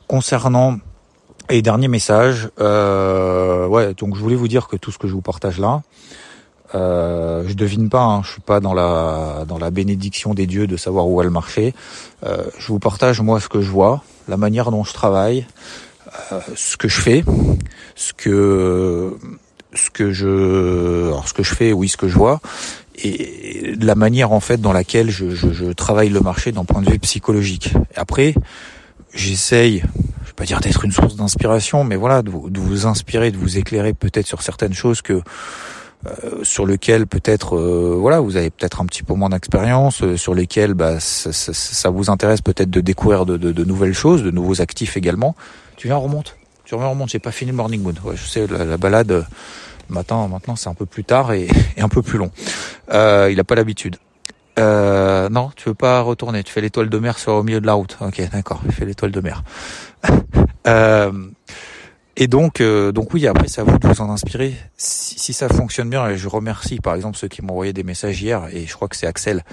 Concernant 0.07 0.79
et 1.49 1.61
dernier 1.61 1.87
message, 1.87 2.49
euh, 2.59 3.67
ouais, 3.67 3.93
donc 3.93 4.15
je 4.15 4.21
voulais 4.21 4.35
vous 4.35 4.47
dire 4.47 4.67
que 4.67 4.77
tout 4.77 4.91
ce 4.91 4.97
que 4.97 5.07
je 5.07 5.13
vous 5.13 5.21
partage 5.21 5.59
là, 5.59 5.81
euh, 6.75 7.43
je 7.47 7.53
devine 7.53 7.89
pas, 7.89 8.01
hein, 8.01 8.21
je 8.23 8.31
suis 8.31 8.41
pas 8.41 8.59
dans 8.59 8.73
la 8.73 9.45
dans 9.47 9.59
la 9.59 9.69
bénédiction 9.69 10.33
des 10.33 10.47
dieux 10.47 10.67
de 10.67 10.77
savoir 10.77 11.07
où 11.07 11.21
est 11.21 11.23
le 11.23 11.29
marché. 11.29 11.73
Euh, 12.25 12.43
je 12.57 12.67
vous 12.67 12.79
partage 12.79 13.21
moi 13.21 13.39
ce 13.39 13.47
que 13.47 13.61
je 13.61 13.69
vois, 13.69 14.03
la 14.27 14.37
manière 14.37 14.71
dont 14.71 14.83
je 14.83 14.93
travaille, 14.93 15.45
euh, 16.31 16.39
ce 16.55 16.77
que 16.77 16.87
je 16.87 16.99
fais, 16.99 17.23
ce 17.95 18.13
que 18.13 19.17
ce 19.73 19.89
que 19.91 20.11
je 20.11 21.07
alors 21.07 21.27
ce 21.27 21.33
que 21.33 21.43
je 21.43 21.53
fais, 21.53 21.73
oui, 21.73 21.89
ce 21.89 21.97
que 21.97 22.07
je 22.07 22.17
vois, 22.17 22.39
et 22.95 23.75
la 23.79 23.95
manière 23.95 24.31
en 24.31 24.39
fait 24.39 24.59
dans 24.59 24.73
laquelle 24.73 25.11
je, 25.11 25.31
je, 25.31 25.51
je 25.51 25.65
travaille 25.73 26.09
le 26.09 26.21
marché 26.21 26.51
d'un 26.51 26.65
point 26.65 26.81
de 26.81 26.89
vue 26.89 26.99
psychologique. 26.99 27.73
Après, 27.95 28.33
j'essaye 29.13 29.83
pas 30.33 30.45
dire 30.45 30.59
d'être 30.59 30.83
une 30.85 30.91
source 30.91 31.15
d'inspiration, 31.15 31.83
mais 31.83 31.95
voilà, 31.95 32.21
de 32.21 32.29
vous, 32.29 32.85
inspirer, 32.85 33.31
de 33.31 33.37
vous 33.37 33.57
éclairer 33.57 33.93
peut-être 33.93 34.27
sur 34.27 34.41
certaines 34.41 34.73
choses 34.73 35.01
que 35.01 35.21
euh, 36.05 36.43
sur 36.43 36.65
lesquelles 36.65 37.07
peut-être 37.07 37.55
euh, 37.55 37.95
voilà 37.97 38.19
vous 38.19 38.35
avez 38.35 38.49
peut-être 38.49 38.81
un 38.81 38.85
petit 38.85 39.03
peu 39.03 39.13
moins 39.13 39.29
d'expérience 39.29 40.03
euh, 40.03 40.17
sur 40.17 40.35
lesquelles 40.35 40.73
bah, 40.73 40.99
ça, 40.99 41.89
vous 41.89 42.09
intéresse 42.09 42.41
peut-être 42.41 42.69
de 42.69 42.81
découvrir 42.81 43.25
de, 43.25 43.63
nouvelles 43.63 43.93
choses 43.93 44.21
de 44.21 44.29
nouveaux 44.29 44.59
actifs 44.59 44.97
également 44.97 45.33
tu 45.77 45.87
viens 45.87 45.95
remonte 45.95 46.35
tu 46.65 46.75
reviens 46.75 46.89
remonte 46.89 47.07
j'ai 47.07 47.19
pas 47.19 47.31
fini 47.31 47.51
le 47.51 47.55
morning 47.55 47.81
moon 47.81 47.93
ouais, 48.03 48.17
je 48.17 48.25
sais 48.25 48.47
la, 48.47 48.75
balade 48.75 49.25
matin 49.87 50.27
maintenant 50.27 50.57
c'est 50.57 50.67
un 50.67 50.73
peu 50.73 50.85
plus 50.85 51.05
tard 51.05 51.31
et, 51.31 51.47
et 51.77 51.81
un 51.81 51.87
peu 51.87 52.01
plus 52.01 52.17
long 52.17 52.31
il 52.91 53.39
a 53.39 53.43
pas 53.45 53.55
l'habitude 53.55 53.95
euh, 54.59 55.29
non, 55.29 55.51
tu 55.55 55.69
veux 55.69 55.75
pas 55.75 56.01
retourner. 56.01 56.43
Tu 56.43 56.51
fais 56.51 56.61
l'étoile 56.61 56.89
de 56.89 56.97
mer 56.99 57.17
sur 57.17 57.33
au 57.33 57.43
milieu 57.43 57.61
de 57.61 57.65
la 57.65 57.73
route. 57.73 57.97
Ok, 58.01 58.21
d'accord. 58.31 58.61
Il 58.65 58.71
fait 58.71 58.85
l'étoile 58.85 59.11
de 59.11 59.21
mer. 59.21 59.43
euh, 60.67 61.11
et 62.15 62.27
donc, 62.27 62.61
euh, 62.61 62.91
donc 62.91 63.13
oui, 63.13 63.25
après 63.25 63.47
c'est 63.47 63.61
à 63.61 63.63
vous 63.63 63.79
de 63.79 63.87
vous 63.87 64.01
en 64.01 64.09
inspirer. 64.09 64.53
Si, 64.77 65.17
si, 65.17 65.33
ça 65.33 65.49
fonctionne 65.49 65.89
bien, 65.89 66.15
je 66.15 66.27
remercie 66.27 66.79
par 66.79 66.93
exemple 66.93 67.17
ceux 67.17 67.27
qui 67.27 67.41
m'ont 67.41 67.53
envoyé 67.53 67.73
des 67.73 67.81
messages 67.81 68.21
hier, 68.21 68.47
et 68.51 68.67
je 68.67 68.73
crois 68.75 68.87
que 68.87 68.95
c'est 68.95 69.07
Axel, 69.07 69.43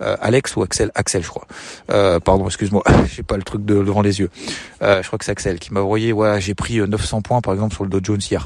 euh, 0.00 0.16
Alex 0.20 0.56
ou 0.56 0.62
Axel, 0.62 0.90
Axel 0.96 1.22
je 1.22 1.28
crois. 1.28 1.46
Euh, 1.90 2.18
pardon, 2.18 2.46
excuse-moi, 2.46 2.82
j'ai 3.14 3.22
pas 3.22 3.36
le 3.36 3.44
truc 3.44 3.64
de, 3.64 3.74
devant 3.74 4.02
les 4.02 4.18
yeux. 4.18 4.30
je 4.80 5.06
crois 5.06 5.18
que 5.20 5.24
c'est 5.24 5.32
Axel 5.32 5.60
qui 5.60 5.72
m'a 5.72 5.80
envoyé. 5.80 6.10
Voilà, 6.10 6.40
j'ai 6.40 6.54
pris 6.54 6.78
900 6.78 7.22
points 7.22 7.40
par 7.40 7.54
exemple 7.54 7.74
sur 7.74 7.84
le 7.84 7.90
Dow 7.90 8.00
Jones 8.02 8.20
hier. 8.28 8.44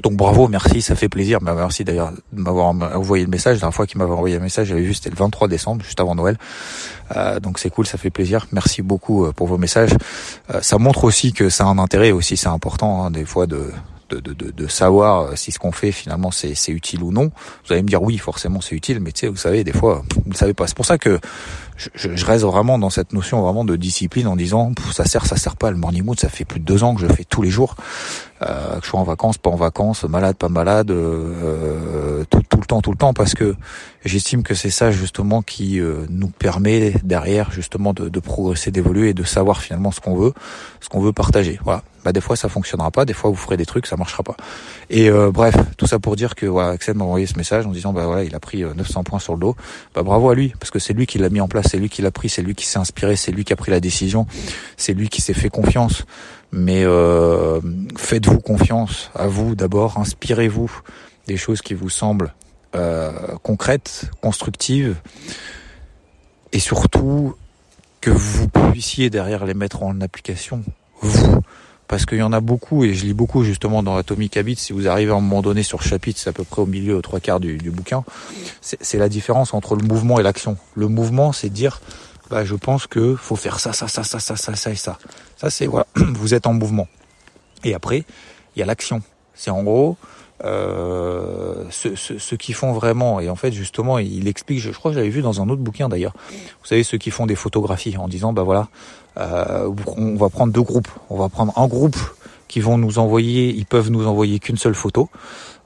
Donc 0.00 0.14
bravo, 0.14 0.48
merci, 0.48 0.80
ça 0.80 0.94
fait 0.94 1.08
plaisir. 1.08 1.40
Bah, 1.40 1.54
merci 1.54 1.84
d'ailleurs 1.84 2.12
de 2.32 2.40
m'avoir 2.40 2.66
envoyé 2.66 3.24
le 3.24 3.30
message. 3.30 3.56
La 3.56 3.60
dernière 3.60 3.74
fois 3.74 3.86
qu'il 3.86 3.98
m'avait 3.98 4.12
envoyé 4.12 4.36
un 4.36 4.40
message, 4.40 4.68
j'avais 4.68 4.82
vu 4.82 4.94
c'était 4.94 5.10
le 5.10 5.16
23 5.16 5.48
décembre, 5.48 5.84
juste 5.84 6.00
avant 6.00 6.14
Noël. 6.14 6.38
Euh, 7.16 7.40
donc 7.40 7.58
c'est 7.58 7.70
cool, 7.70 7.86
ça 7.86 7.98
fait 7.98 8.10
plaisir. 8.10 8.46
Merci 8.52 8.82
beaucoup 8.82 9.26
euh, 9.26 9.32
pour 9.32 9.46
vos 9.46 9.58
messages. 9.58 9.94
Euh, 10.52 10.60
ça 10.62 10.78
montre 10.78 11.04
aussi 11.04 11.32
que 11.32 11.48
ça 11.50 11.64
a 11.64 11.66
un 11.68 11.78
intérêt 11.78 12.10
aussi, 12.10 12.36
c'est 12.36 12.48
important 12.48 13.04
hein, 13.04 13.10
des 13.10 13.24
fois 13.24 13.46
de, 13.46 13.70
de, 14.08 14.20
de, 14.20 14.50
de, 14.50 14.66
savoir 14.66 15.36
si 15.36 15.52
ce 15.52 15.58
qu'on 15.58 15.72
fait 15.72 15.92
finalement 15.92 16.30
c'est, 16.30 16.54
c'est 16.54 16.72
utile 16.72 17.02
ou 17.02 17.12
non. 17.12 17.30
Vous 17.66 17.72
allez 17.72 17.82
me 17.82 17.88
dire 17.88 18.02
oui, 18.02 18.18
forcément 18.18 18.60
c'est 18.60 18.74
utile, 18.74 19.00
mais 19.00 19.12
tu 19.12 19.20
sais, 19.20 19.28
vous 19.28 19.36
savez, 19.36 19.64
des 19.64 19.72
fois, 19.72 20.02
vous 20.16 20.30
ne 20.30 20.34
savez 20.34 20.54
pas. 20.54 20.66
C'est 20.66 20.76
pour 20.76 20.86
ça 20.86 20.98
que 20.98 21.18
je, 21.94 22.14
je, 22.14 22.26
reste 22.26 22.44
vraiment 22.44 22.78
dans 22.78 22.90
cette 22.90 23.12
notion 23.12 23.42
vraiment 23.42 23.64
de 23.64 23.76
discipline 23.76 24.26
en 24.26 24.36
disant 24.36 24.72
ça 24.92 25.04
sert, 25.04 25.26
ça 25.26 25.36
sert 25.36 25.56
pas. 25.56 25.70
Le 25.70 25.76
morning 25.76 26.04
mood, 26.04 26.18
ça 26.18 26.28
fait 26.28 26.44
plus 26.44 26.60
de 26.60 26.64
deux 26.64 26.84
ans 26.84 26.94
que 26.94 27.00
je 27.00 27.06
fais 27.06 27.24
tous 27.24 27.42
les 27.42 27.50
jours, 27.50 27.76
euh, 28.42 28.78
que 28.78 28.84
je 28.84 28.90
sois 28.90 29.00
en 29.00 29.04
vacances, 29.04 29.38
pas 29.38 29.50
en 29.50 29.56
vacances, 29.56 30.04
malade, 30.04 30.36
pas 30.36 30.48
malade, 30.48 30.90
euh, 30.90 32.24
tout, 32.30 32.42
tout, 32.48 32.58
le 32.58 32.66
temps, 32.66 32.80
tout 32.80 32.90
le 32.90 32.96
temps, 32.96 33.12
parce 33.12 33.34
que 33.34 33.54
j'estime 34.04 34.42
que 34.42 34.54
c'est 34.54 34.70
ça 34.70 34.90
justement 34.90 35.42
qui 35.42 35.80
euh, 35.80 36.06
nous 36.10 36.28
permet 36.28 36.94
derrière 37.04 37.50
justement 37.52 37.92
de, 37.92 38.08
de 38.08 38.20
progresser, 38.20 38.70
d'évoluer 38.70 39.10
et 39.10 39.14
de 39.14 39.24
savoir 39.24 39.60
finalement 39.60 39.90
ce 39.90 40.00
qu'on 40.00 40.16
veut, 40.16 40.32
ce 40.80 40.88
qu'on 40.88 41.00
veut 41.00 41.12
partager. 41.12 41.58
Voilà. 41.64 41.82
Bah 42.04 42.12
des 42.12 42.20
fois 42.20 42.34
ça 42.34 42.48
fonctionnera 42.48 42.90
pas, 42.90 43.04
des 43.04 43.12
fois 43.12 43.30
vous 43.30 43.36
ferez 43.36 43.56
des 43.56 43.66
trucs, 43.66 43.86
ça 43.86 43.96
marchera 43.96 44.24
pas. 44.24 44.36
Et 44.90 45.08
euh, 45.08 45.30
bref, 45.30 45.54
tout 45.76 45.86
ça 45.86 46.00
pour 46.00 46.16
dire 46.16 46.34
que 46.34 46.46
Axel 46.58 46.96
m'a 46.96 47.04
envoyé 47.04 47.26
ce 47.26 47.36
message 47.36 47.64
en 47.64 47.70
disant 47.70 47.92
bah 47.92 48.06
voilà, 48.06 48.24
il 48.24 48.34
a 48.34 48.40
pris 48.40 48.64
900 48.64 49.04
points 49.04 49.20
sur 49.20 49.34
le 49.34 49.40
dos. 49.40 49.56
Bah 49.94 50.02
bravo 50.02 50.28
à 50.30 50.34
lui 50.34 50.52
parce 50.58 50.72
que 50.72 50.80
c'est 50.80 50.94
lui 50.94 51.06
qui 51.06 51.18
l'a 51.18 51.28
mis 51.28 51.40
en 51.40 51.46
place 51.46 51.71
c'est 51.72 51.78
lui 51.78 51.88
qui 51.88 52.02
l'a 52.02 52.10
pris, 52.10 52.28
c'est 52.28 52.42
lui 52.42 52.54
qui 52.54 52.66
s'est 52.66 52.78
inspiré, 52.78 53.16
c'est 53.16 53.32
lui 53.32 53.44
qui 53.46 53.54
a 53.54 53.56
pris 53.56 53.70
la 53.70 53.80
décision, 53.80 54.26
c'est 54.76 54.92
lui 54.92 55.08
qui 55.08 55.22
s'est 55.22 55.32
fait 55.32 55.48
confiance. 55.48 56.04
Mais 56.52 56.84
euh, 56.84 57.62
faites-vous 57.96 58.40
confiance 58.40 59.10
à 59.14 59.26
vous 59.26 59.54
d'abord, 59.54 59.96
inspirez-vous 59.96 60.70
des 61.26 61.38
choses 61.38 61.62
qui 61.62 61.72
vous 61.72 61.88
semblent 61.88 62.34
euh, 62.74 63.10
concrètes, 63.42 64.10
constructives, 64.20 64.96
et 66.52 66.58
surtout 66.58 67.36
que 68.02 68.10
vous 68.10 68.48
puissiez 68.48 69.08
derrière 69.08 69.46
les 69.46 69.54
mettre 69.54 69.82
en 69.82 69.98
application, 70.02 70.62
vous. 71.00 71.41
Parce 71.92 72.06
qu'il 72.06 72.16
y 72.16 72.22
en 72.22 72.32
a 72.32 72.40
beaucoup, 72.40 72.84
et 72.84 72.94
je 72.94 73.04
lis 73.04 73.12
beaucoup 73.12 73.44
justement 73.44 73.82
dans 73.82 73.98
Atomic 73.98 74.38
Habits, 74.38 74.56
si 74.56 74.72
vous 74.72 74.88
arrivez 74.88 75.12
à 75.12 75.16
un 75.16 75.20
moment 75.20 75.42
donné 75.42 75.62
sur 75.62 75.76
le 75.78 75.84
chapitre, 75.84 76.18
c'est 76.18 76.30
à 76.30 76.32
peu 76.32 76.42
près 76.42 76.62
au 76.62 76.66
milieu, 76.66 76.96
aux 76.96 77.02
trois 77.02 77.20
quarts 77.20 77.38
du, 77.38 77.58
du 77.58 77.70
bouquin, 77.70 78.02
c'est 78.62 78.96
la 78.96 79.10
différence 79.10 79.52
entre 79.52 79.76
le 79.76 79.86
mouvement 79.86 80.18
et 80.18 80.22
l'action. 80.22 80.56
Le 80.74 80.88
mouvement, 80.88 81.32
c'est 81.32 81.50
dire, 81.50 81.82
bah, 82.30 82.46
je 82.46 82.54
pense 82.54 82.86
que 82.86 83.14
faut 83.14 83.36
faire 83.36 83.60
ça, 83.60 83.74
ça, 83.74 83.88
ça, 83.88 84.04
ça, 84.04 84.20
ça, 84.20 84.36
ça, 84.36 84.56
ça 84.56 84.70
et 84.70 84.74
ça. 84.74 84.96
Ça, 85.36 85.50
c'est, 85.50 85.66
voilà, 85.66 85.86
vous 85.96 86.32
êtes 86.32 86.46
en 86.46 86.54
mouvement. 86.54 86.88
Et 87.62 87.74
après, 87.74 88.06
il 88.56 88.60
y 88.60 88.62
a 88.62 88.64
l'action. 88.64 89.02
C'est 89.34 89.50
en 89.50 89.62
gros, 89.62 89.98
euh, 90.44 91.64
ceux, 91.70 91.94
ceux, 91.96 92.36
qui 92.36 92.52
font 92.52 92.72
vraiment, 92.72 93.20
et 93.20 93.28
en 93.28 93.36
fait 93.36 93.52
justement 93.52 93.98
il 93.98 94.26
explique, 94.26 94.58
je, 94.58 94.70
crois 94.70 94.90
que 94.90 94.96
j'avais 94.96 95.10
vu 95.10 95.22
dans 95.22 95.40
un 95.40 95.48
autre 95.48 95.62
bouquin 95.62 95.88
d'ailleurs, 95.88 96.14
vous 96.30 96.66
savez 96.66 96.82
ceux 96.82 96.98
qui 96.98 97.10
font 97.10 97.26
des 97.26 97.36
photographies 97.36 97.96
en 97.96 98.08
disant 98.08 98.32
bah 98.32 98.42
voilà, 98.42 98.68
euh, 99.18 99.70
on 99.96 100.16
va 100.16 100.28
prendre 100.30 100.52
deux 100.52 100.62
groupes, 100.62 100.88
on 101.10 101.16
va 101.16 101.28
prendre 101.28 101.52
un 101.56 101.66
groupe 101.68 101.96
qui 102.48 102.60
vont 102.60 102.76
nous 102.76 102.98
envoyer, 102.98 103.54
ils 103.54 103.66
peuvent 103.66 103.90
nous 103.90 104.06
envoyer 104.06 104.40
qu'une 104.40 104.56
seule 104.56 104.74
photo, 104.74 105.08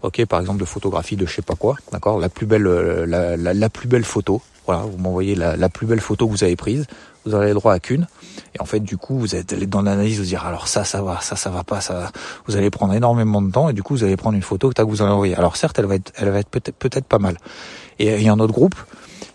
ok, 0.03 0.25
par 0.27 0.41
exemple 0.41 0.61
de 0.61 0.67
photographie 0.67 1.17
de 1.17 1.27
je 1.27 1.35
sais 1.35 1.43
pas 1.43 1.55
quoi, 1.55 1.77
d'accord, 1.91 2.19
la 2.19 2.29
plus 2.29 2.47
belle, 2.47 2.67
euh, 2.67 3.07
la, 3.07 3.37
la, 3.37 3.55
la, 3.55 3.69
plus 3.71 3.89
belle 3.89 4.05
photo, 4.05 4.43
voilà, 4.67 4.83
vous 4.83 4.99
m'envoyez 4.99 5.35
la, 5.35 5.57
la, 5.57 5.69
plus 5.69 5.87
belle 5.87 6.01
photo 6.01 6.27
que 6.27 6.33
vous 6.33 6.45
avez 6.45 6.57
prise, 6.57 6.87
vous 7.27 7.35
aurez 7.35 7.49
le 7.49 7.55
droit 7.55 7.75
à 7.75 7.81
qu'une, 7.81 8.07
et 8.55 8.61
en 8.61 8.65
fait 8.65 8.81
du 8.81 8.97
coup 8.97 9.19
vous 9.19 9.35
êtes 9.35 9.55
dans 9.69 9.83
l'analyse, 9.83 10.19
vous 10.19 10.25
dire 10.25 10.47
alors 10.47 10.69
ça, 10.69 10.85
ça 10.85 11.03
va, 11.03 11.21
ça, 11.21 11.37
ça 11.37 11.51
va 11.51 11.65
pas, 11.65 11.81
ça, 11.81 12.11
vous 12.47 12.57
allez 12.57 12.71
prendre 12.71 12.95
énormément 12.95 13.43
de 13.43 13.51
temps, 13.51 13.69
et 13.69 13.73
du 13.73 13.83
coup 13.83 13.95
vous 13.95 14.05
allez 14.05 14.17
prendre 14.17 14.37
une 14.37 14.43
photo 14.43 14.71
que 14.71 14.83
vous 14.83 15.03
allez 15.03 15.11
envoyer. 15.11 15.35
Alors 15.37 15.57
certes, 15.57 15.79
elle 15.79 15.87
va 15.87 15.97
être, 15.97 16.13
elle 16.17 16.31
va 16.31 16.39
être 16.39 16.49
peut-être 16.49 16.77
peut-être 16.77 17.07
pas 17.07 17.19
mal. 17.19 17.37
Et 17.99 18.15
il 18.15 18.23
y 18.23 18.29
a 18.29 18.33
un 18.33 18.41
autre 18.41 18.53
groupe 18.53 18.75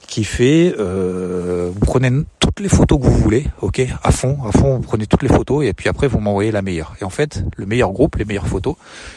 qui 0.07 0.23
fait, 0.25 0.75
euh, 0.77 1.71
vous 1.73 1.79
prenez 1.79 2.11
toutes 2.39 2.59
les 2.59 2.67
photos 2.67 2.99
que 2.99 3.05
vous 3.05 3.17
voulez, 3.17 3.47
ok, 3.61 3.81
à 4.03 4.11
fond, 4.11 4.39
à 4.45 4.51
fond, 4.51 4.75
vous 4.75 4.81
prenez 4.81 5.05
toutes 5.05 5.23
les 5.23 5.29
photos 5.29 5.65
et 5.65 5.73
puis 5.73 5.87
après 5.87 6.07
vous 6.07 6.19
m'envoyez 6.19 6.51
la 6.51 6.61
meilleure. 6.61 6.93
Et 6.99 7.05
en 7.05 7.09
fait, 7.09 7.43
le 7.55 7.65
meilleur 7.65 7.91
groupe, 7.91 8.17
les 8.17 8.25
meilleures 8.25 8.47
photos, 8.47 8.75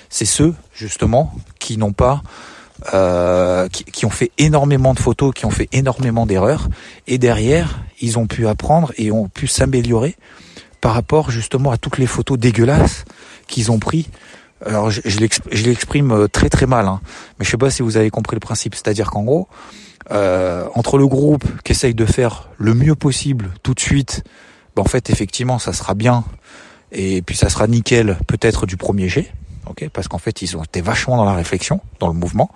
c'est 0.09 0.25
ceux 0.25 0.55
justement 0.73 1.33
qui 1.59 1.79
n'ont 1.79 1.93
pas, 1.93 2.23
euh, 2.93 3.69
qui, 3.69 3.85
qui, 3.85 4.07
ont 4.07 4.11
fait 4.11 4.31
énormément 4.39 4.95
de 4.95 4.99
photos, 4.99 5.33
qui 5.35 5.47
ont 5.47 5.51
fait 5.51 5.69
énormément 5.73 6.27
d'erreurs 6.27 6.69
et 7.07 7.19
derrière 7.19 7.81
ils 8.01 8.19
ont 8.19 8.27
pu 8.27 8.47
apprendre 8.47 8.93
et 8.99 9.13
ont 9.13 9.29
pu 9.29 9.47
s'améliorer 9.47 10.17
par 10.81 10.95
rapport 10.95 11.31
justement 11.31 11.71
à 11.71 11.79
toutes 11.79 11.99
les 11.99 12.07
photos 12.07 12.39
dégueulasses 12.39 13.05
qu'ils 13.47 13.71
ont 13.71 13.79
pris 13.79 14.09
alors 14.65 14.91
je, 14.91 15.01
je 15.05 15.65
l'exprime 15.65 16.13
euh, 16.13 16.29
très 16.29 16.49
très 16.49 16.67
mal, 16.67 16.87
hein. 16.87 17.01
mais 17.39 17.45
je 17.45 17.51
sais 17.51 17.57
pas 17.57 17.71
si 17.71 17.83
vous 17.83 17.97
avez 17.97 18.11
compris 18.11 18.37
le 18.37 18.41
principe. 18.41 18.75
C'est-à-dire 18.75 19.11
qu'en 19.11 19.23
gros, 19.23 19.49
euh, 20.11 20.67
entre 20.75 20.99
le 20.99 21.07
groupe 21.07 21.45
qui 21.63 21.73
essaye 21.73 21.95
de 21.95 22.07
faire 22.07 22.49
le 22.59 22.75
mieux 22.75 22.95
possible 22.95 23.51
tout 23.63 23.75
de 23.75 23.81
suite, 23.81 24.23
ben 24.77 24.83
en 24.83 24.87
fait 24.87 25.11
effectivement 25.11 25.59
ça 25.59 25.73
sera 25.73 25.95
bien 25.95 26.25
et 26.93 27.23
puis 27.23 27.37
ça 27.37 27.49
sera 27.49 27.67
nickel 27.67 28.19
peut-être 28.27 28.67
du 28.67 28.77
premier 28.77 29.09
jet, 29.09 29.33
ok 29.67 29.89
Parce 29.93 30.09
qu'en 30.09 30.19
fait 30.19 30.43
ils 30.43 30.57
ont 30.57 30.63
été 30.63 30.81
vachement 30.81 31.17
dans 31.17 31.25
la 31.25 31.35
réflexion, 31.35 31.81
dans 32.01 32.09
le 32.09 32.15
mouvement, 32.15 32.51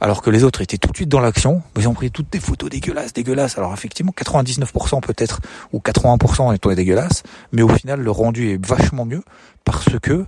alors 0.00 0.22
que 0.22 0.30
les 0.30 0.44
autres 0.44 0.60
étaient 0.62 0.78
tout 0.78 0.90
de 0.90 0.96
suite 0.96 1.08
dans 1.08 1.20
l'action. 1.20 1.62
Ils 1.76 1.88
ont 1.88 1.94
pris 1.94 2.10
toutes 2.10 2.30
des 2.32 2.40
photos 2.40 2.70
dégueulasses, 2.70 3.12
dégueulasses. 3.12 3.56
Alors 3.58 3.72
effectivement 3.72 4.12
99% 4.16 5.00
peut-être 5.00 5.40
ou 5.72 5.78
80% 5.78 6.54
étaient 6.54 6.74
dégueulasses, 6.74 7.22
mais 7.52 7.62
au 7.62 7.68
final 7.68 8.00
le 8.00 8.10
rendu 8.10 8.50
est 8.50 8.66
vachement 8.66 9.04
mieux 9.04 9.22
parce 9.64 9.98
que 10.00 10.26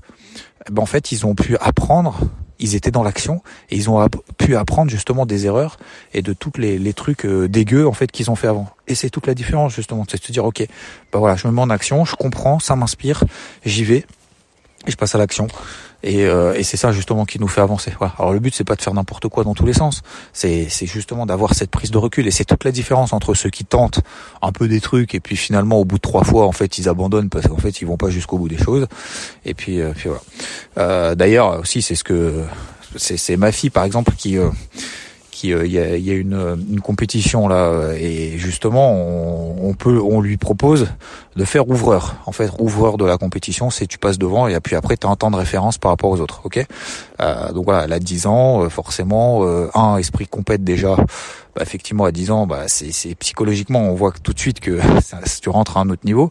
ben 0.70 0.82
en 0.82 0.86
fait 0.86 1.12
ils 1.12 1.26
ont 1.26 1.34
pu 1.34 1.56
apprendre 1.58 2.20
ils 2.58 2.74
étaient 2.74 2.90
dans 2.90 3.02
l'action 3.02 3.42
et 3.70 3.76
ils 3.76 3.90
ont 3.90 4.06
pu 4.38 4.56
apprendre 4.56 4.90
justement 4.90 5.26
des 5.26 5.46
erreurs 5.46 5.76
et 6.12 6.22
de 6.22 6.32
toutes 6.32 6.58
les, 6.58 6.92
trucs 6.94 7.26
euh, 7.26 7.48
dégueux 7.48 7.86
en 7.86 7.92
fait 7.92 8.10
qu'ils 8.10 8.30
ont 8.30 8.36
fait 8.36 8.46
avant. 8.46 8.68
Et 8.86 8.94
c'est 8.94 9.10
toute 9.10 9.26
la 9.26 9.34
différence 9.34 9.74
justement, 9.74 10.04
c'est 10.08 10.20
de 10.20 10.24
se 10.24 10.32
dire 10.32 10.44
ok, 10.44 10.66
bah 11.12 11.18
voilà, 11.18 11.36
je 11.36 11.46
me 11.46 11.52
mets 11.52 11.60
en 11.60 11.70
action, 11.70 12.04
je 12.04 12.14
comprends, 12.16 12.58
ça 12.58 12.76
m'inspire, 12.76 13.24
j'y 13.64 13.84
vais 13.84 14.06
et 14.86 14.90
je 14.90 14.96
passe 14.96 15.14
à 15.14 15.18
l'action. 15.18 15.48
Et, 16.06 16.26
euh, 16.26 16.52
et 16.52 16.62
c'est 16.62 16.76
ça 16.76 16.92
justement 16.92 17.24
qui 17.24 17.40
nous 17.40 17.48
fait 17.48 17.62
avancer. 17.62 17.92
Voilà. 17.98 18.14
Alors 18.18 18.34
le 18.34 18.38
but 18.38 18.54
c'est 18.54 18.62
pas 18.62 18.76
de 18.76 18.82
faire 18.82 18.92
n'importe 18.92 19.26
quoi 19.28 19.42
dans 19.42 19.54
tous 19.54 19.64
les 19.64 19.72
sens. 19.72 20.02
C'est 20.34 20.68
justement 20.82 21.24
d'avoir 21.24 21.54
cette 21.54 21.70
prise 21.70 21.90
de 21.90 21.96
recul 21.96 22.26
et 22.26 22.30
c'est 22.30 22.44
toute 22.44 22.62
la 22.64 22.72
différence 22.72 23.14
entre 23.14 23.32
ceux 23.32 23.48
qui 23.48 23.64
tentent 23.64 24.00
un 24.42 24.52
peu 24.52 24.68
des 24.68 24.82
trucs 24.82 25.14
et 25.14 25.20
puis 25.20 25.34
finalement 25.34 25.78
au 25.78 25.86
bout 25.86 25.96
de 25.96 26.02
trois 26.02 26.22
fois 26.22 26.46
en 26.46 26.52
fait 26.52 26.76
ils 26.76 26.90
abandonnent 26.90 27.30
parce 27.30 27.46
qu'en 27.48 27.56
fait 27.56 27.80
ils 27.80 27.86
vont 27.86 27.96
pas 27.96 28.10
jusqu'au 28.10 28.36
bout 28.36 28.48
des 28.48 28.58
choses. 28.58 28.86
Et 29.46 29.54
puis, 29.54 29.80
euh, 29.80 29.92
puis 29.96 30.10
voilà. 30.10 30.22
Euh, 30.76 31.14
D'ailleurs 31.14 31.60
aussi 31.60 31.80
c'est 31.80 31.94
ce 31.94 32.04
que 32.04 32.44
c'est 32.96 33.36
ma 33.38 33.50
fille 33.50 33.70
par 33.70 33.84
exemple 33.84 34.12
qui 34.16 34.36
euh, 34.36 34.50
euh, 35.52 35.66
il 35.66 35.72
y, 35.72 35.78
a, 35.78 35.96
y 35.96 36.10
a 36.10 36.14
une, 36.14 36.66
une, 36.70 36.80
compétition 36.80 37.48
là 37.48 37.92
et 37.98 38.38
justement 38.38 38.94
on, 38.94 39.74
peut 39.74 40.00
on 40.00 40.20
lui 40.20 40.36
propose 40.36 40.88
de 41.36 41.44
faire 41.44 41.68
ouvreur. 41.68 42.16
En 42.26 42.32
fait, 42.32 42.50
ouvreur 42.58 42.96
de 42.96 43.04
la 43.04 43.18
compétition, 43.18 43.70
c'est 43.70 43.86
tu 43.86 43.98
passes 43.98 44.18
devant 44.18 44.46
et 44.46 44.58
puis 44.60 44.76
après 44.76 44.96
tu 44.96 45.06
as 45.06 45.10
un 45.10 45.16
temps 45.16 45.30
de 45.30 45.36
référence 45.36 45.78
par 45.78 45.90
rapport 45.90 46.10
aux 46.10 46.20
autres, 46.20 46.40
ok? 46.44 46.64
Euh, 47.20 47.52
Donc 47.52 47.64
voilà, 47.64 47.84
elle 47.84 47.92
a 47.92 47.98
10 47.98 48.26
ans, 48.26 48.62
euh, 48.62 48.68
forcément, 48.68 49.44
euh, 49.44 49.68
un 49.74 49.96
esprit 49.98 50.26
compète 50.26 50.62
déjà. 50.64 50.96
Bah, 51.56 51.62
effectivement, 51.62 52.04
à 52.04 52.10
10 52.10 52.30
ans, 52.32 52.46
bah, 52.46 52.64
c'est 52.66 53.14
psychologiquement, 53.14 53.80
on 53.82 53.94
voit 53.94 54.12
tout 54.22 54.32
de 54.32 54.38
suite 54.38 54.58
que 54.58 54.80
tu 55.42 55.48
rentres 55.48 55.76
à 55.76 55.80
un 55.80 55.90
autre 55.90 56.04
niveau. 56.04 56.30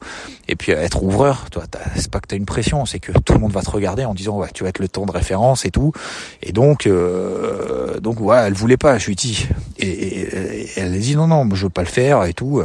Et 0.49 0.55
puis 0.55 0.73
être 0.73 1.01
ouvreur, 1.03 1.49
toi, 1.49 1.63
c'est 1.95 2.11
pas 2.11 2.19
que 2.19 2.27
tu 2.27 2.35
as 2.35 2.37
une 2.37 2.45
pression, 2.45 2.85
c'est 2.85 2.99
que 2.99 3.11
tout 3.11 3.33
le 3.33 3.39
monde 3.39 3.53
va 3.53 3.61
te 3.61 3.71
regarder 3.71 4.03
en 4.03 4.13
disant, 4.13 4.37
ouais, 4.37 4.49
tu 4.53 4.63
vas 4.63 4.69
être 4.69 4.79
le 4.79 4.89
temps 4.89 5.05
de 5.05 5.11
référence 5.11 5.65
et 5.65 5.71
tout. 5.71 5.93
Et 6.41 6.51
donc, 6.51 6.87
euh, 6.87 7.99
donc 8.01 8.17
voilà, 8.19 8.47
elle 8.47 8.53
voulait 8.53 8.77
pas. 8.77 8.97
Je 8.97 9.07
lui 9.07 9.15
dis, 9.15 9.47
et, 9.77 9.87
et, 9.87 10.63
et 10.63 10.69
elle 10.75 10.93
a 10.93 10.97
dit 10.97 11.15
non, 11.15 11.27
non, 11.27 11.47
je 11.53 11.63
veux 11.63 11.69
pas 11.69 11.83
le 11.83 11.87
faire 11.87 12.23
et 12.25 12.33
tout. 12.33 12.61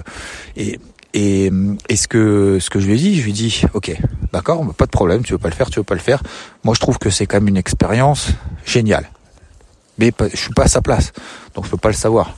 Et 0.57 0.81
et, 1.15 1.51
ce 1.95 2.09
que 2.09 2.59
ce 2.61 2.71
que 2.71 2.81
je 2.81 2.87
lui 2.87 2.95
ai 2.95 2.99
dit, 2.99 3.17
je 3.17 3.23
lui 3.23 3.31
ai 3.31 3.35
dit, 3.35 3.63
ok, 3.75 3.97
d'accord, 4.33 4.65
pas 4.75 4.87
de 4.87 4.91
problème, 4.91 5.23
tu 5.23 5.33
veux 5.33 5.39
pas 5.39 5.49
le 5.49 5.55
faire, 5.55 5.71
tu 5.71 5.81
veux 5.81 5.85
pas 5.85 5.95
le 5.95 6.01
faire. 6.01 6.23
Moi, 6.65 6.75
je 6.75 6.81
trouve 6.81 6.99
que 6.99 7.11
c'est 7.11 7.27
quand 7.27 7.39
même 7.39 7.49
une 7.49 7.57
expérience 7.57 8.31
géniale. 8.65 9.11
Mais 9.99 10.13
je 10.33 10.37
suis 10.37 10.53
pas 10.53 10.65
à 10.65 10.69
sa 10.69 10.81
place, 10.81 11.13
donc 11.55 11.65
je 11.65 11.71
peux 11.71 11.77
pas 11.77 11.89
le 11.89 11.95
savoir. 11.95 12.37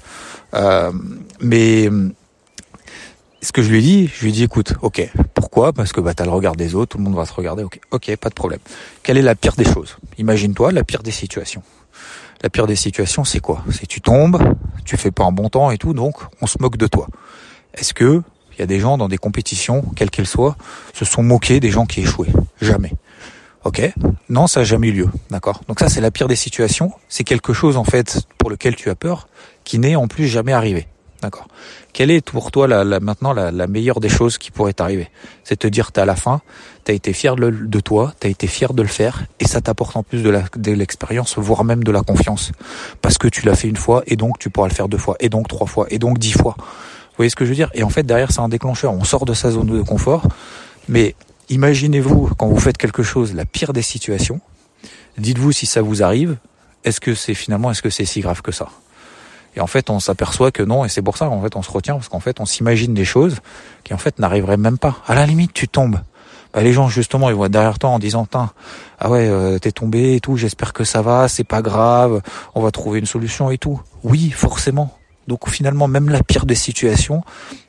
Euh, 0.54 0.92
mais 1.40 1.90
ce 3.42 3.52
que 3.52 3.62
je 3.62 3.70
lui 3.70 3.78
ai 3.78 3.83
dit, 3.83 4.11
je 4.14 4.22
lui 4.22 4.30
ai 4.30 4.33
dit, 4.33 4.42
écoute, 4.44 4.74
ok, 4.83 5.11
pourquoi? 5.35 5.72
Parce 5.72 5.92
que 5.92 6.00
bah, 6.00 6.14
tu 6.14 6.22
le 6.22 6.30
regard 6.30 6.56
des 6.56 6.74
autres, 6.74 6.92
tout 6.92 6.98
le 6.98 7.04
monde 7.04 7.16
va 7.16 7.24
se 7.24 7.33
regarder, 7.33 7.64
ok, 7.64 7.80
ok, 7.90 8.16
pas 8.16 8.28
de 8.28 8.35
problème. 8.35 8.61
Quelle 9.02 9.18
est 9.18 9.22
la 9.22 9.35
pire 9.35 9.54
des 9.56 9.64
choses? 9.64 9.96
Imagine-toi 10.18 10.72
la 10.72 10.85
pire 10.85 11.02
des 11.02 11.11
situations. 11.11 11.62
La 12.42 12.48
pire 12.48 12.66
des 12.66 12.76
situations, 12.76 13.24
c'est 13.24 13.40
quoi? 13.40 13.62
C'est 13.70 13.87
tu 13.87 14.00
tombes, 14.00 14.42
tu 14.85 14.96
fais 14.96 15.11
pas 15.11 15.24
un 15.24 15.33
bon 15.33 15.48
temps 15.48 15.70
et 15.70 15.78
tout, 15.78 15.92
donc 15.92 16.16
on 16.40 16.46
se 16.46 16.56
moque 16.61 16.76
de 16.76 16.87
toi. 16.87 17.09
Est-ce 17.74 17.92
que 17.92 18.22
il 18.61 18.64
y 18.64 18.64
a 18.64 18.66
des 18.66 18.79
gens 18.79 18.99
dans 18.99 19.09
des 19.09 19.16
compétitions, 19.16 19.83
quelles 19.96 20.11
qu'elles 20.11 20.27
soient, 20.27 20.55
se 20.92 21.07
sont 21.07 21.23
moqués 21.23 21.61
des 21.61 21.70
gens 21.70 21.87
qui 21.87 22.03
échouaient 22.03 22.29
Jamais. 22.61 22.92
Ok? 23.64 23.81
Non, 24.29 24.46
ça 24.46 24.61
n'a 24.61 24.64
jamais 24.64 24.88
eu 24.88 24.92
lieu. 24.92 25.09
D'accord? 25.31 25.62
Donc 25.66 25.81
ça, 25.81 25.88
c'est 25.88 26.03
la 26.03 26.11
pire 26.11 26.29
des 26.29 26.37
situations. 26.37 26.92
C'est 27.09 27.25
quelque 27.25 27.55
chose, 27.55 27.79
en 27.79 27.85
fait, 27.85 28.20
pour 28.37 28.51
lequel 28.51 28.77
tu 28.77 28.90
as 28.90 28.94
peur, 28.94 29.29
qui 29.64 29.79
n'est 29.79 29.96
en 29.96 30.09
plus 30.09 30.27
jamais 30.27 30.53
arrivé. 30.53 30.88
D'accord? 31.23 31.49
Quelle 31.94 32.11
est 32.11 32.20
pour 32.20 32.51
toi 32.51 32.68
la, 32.68 33.01
maintenant 33.01 33.33
la, 33.33 33.66
meilleure 33.66 33.99
des 33.99 34.11
choses 34.11 34.37
qui 34.37 34.51
pourrait 34.51 34.75
t'arriver? 34.75 35.09
C'est 35.42 35.57
te 35.57 35.66
dire 35.66 35.90
t'es 35.90 36.03
à 36.03 36.05
la 36.05 36.16
fin, 36.16 36.42
t'as 36.85 36.92
été 36.92 37.14
fier 37.14 37.37
de, 37.37 37.49
de 37.49 37.81
toi, 37.81 38.12
t'as 38.20 38.29
été 38.29 38.46
fier 38.46 38.75
de 38.75 38.83
le 38.83 38.88
faire, 38.88 39.25
et 39.38 39.46
ça 39.46 39.62
t'apporte 39.62 39.96
en 39.96 40.03
plus 40.03 40.23
de 40.23 40.70
l'expérience, 40.73 41.38
voire 41.38 41.64
même 41.64 41.83
de 41.83 41.92
la 41.92 42.03
confiance. 42.03 42.53
Parce 43.01 43.16
que 43.16 43.27
tu 43.27 43.46
l'as 43.46 43.55
fait 43.55 43.68
une 43.68 43.77
fois, 43.77 44.03
et 44.07 44.16
donc 44.16 44.38
tu 44.38 44.51
pourras 44.51 44.68
le 44.68 44.75
faire 44.75 44.88
deux 44.88 44.99
fois, 44.99 45.16
et 45.20 45.31
donc 45.31 45.49
trois 45.49 45.66
fois, 45.66 45.87
et 45.88 45.99
donc 45.99 46.18
dix 46.18 46.33
fois. 46.33 46.57
Vous 47.20 47.24
voyez 47.24 47.28
ce 47.28 47.37
que 47.37 47.44
je 47.44 47.50
veux 47.50 47.54
dire? 47.54 47.68
Et 47.74 47.83
en 47.83 47.90
fait, 47.90 48.02
derrière, 48.02 48.33
c'est 48.33 48.40
un 48.40 48.48
déclencheur. 48.48 48.94
On 48.94 49.04
sort 49.04 49.26
de 49.26 49.35
sa 49.35 49.50
zone 49.50 49.66
de 49.66 49.83
confort, 49.83 50.26
mais 50.88 51.14
imaginez-vous, 51.50 52.30
quand 52.38 52.46
vous 52.46 52.59
faites 52.59 52.78
quelque 52.78 53.02
chose, 53.02 53.35
la 53.35 53.44
pire 53.44 53.74
des 53.74 53.83
situations, 53.83 54.40
dites-vous 55.18 55.52
si 55.52 55.66
ça 55.66 55.83
vous 55.83 56.02
arrive, 56.02 56.38
est-ce 56.83 56.98
que 56.98 57.14
c'est 57.14 57.35
finalement, 57.35 57.70
est-ce 57.70 57.83
que 57.83 57.90
c'est 57.90 58.06
si 58.06 58.22
grave 58.22 58.40
que 58.40 58.52
ça? 58.52 58.68
Et 59.54 59.61
en 59.61 59.66
fait, 59.66 59.90
on 59.90 60.00
s'aperçoit 60.00 60.50
que 60.50 60.62
non, 60.62 60.87
et 60.87 60.88
c'est 60.88 61.02
pour 61.02 61.18
ça 61.18 61.26
qu'en 61.26 61.42
fait, 61.42 61.56
on 61.56 61.62
se 61.62 61.70
retient, 61.70 61.96
parce 61.96 62.09
qu'en 62.09 62.20
fait, 62.20 62.40
on 62.40 62.46
s'imagine 62.46 62.94
des 62.94 63.04
choses 63.04 63.40
qui 63.85 63.92
en 63.92 63.98
fait 63.98 64.18
n'arriveraient 64.18 64.56
même 64.56 64.78
pas. 64.78 64.96
À 65.06 65.14
la 65.14 65.26
limite, 65.26 65.52
tu 65.52 65.68
tombes. 65.68 66.00
Bah, 66.54 66.62
les 66.62 66.72
gens, 66.72 66.88
justement, 66.88 67.28
ils 67.28 67.37
vont 67.37 67.44
être 67.44 67.52
derrière 67.52 67.78
toi 67.78 67.90
en 67.90 67.98
disant, 67.98 68.26
ah 68.33 69.11
ouais, 69.11 69.28
euh, 69.28 69.59
t'es 69.59 69.72
tombé 69.72 70.14
et 70.14 70.20
tout, 70.20 70.38
j'espère 70.38 70.72
que 70.72 70.85
ça 70.85 71.02
va, 71.02 71.28
c'est 71.28 71.44
pas 71.44 71.61
grave, 71.61 72.22
on 72.54 72.62
va 72.62 72.70
trouver 72.70 72.98
une 72.98 73.04
solution 73.04 73.50
et 73.50 73.59
tout. 73.59 73.78
Oui, 74.04 74.30
forcément. 74.30 74.96
Donc 75.28 75.48
finalement, 75.48 75.88
même 75.88 76.09
la 76.09 76.22
pire 76.22 76.46
des 76.46 76.54
situations, 76.54 77.22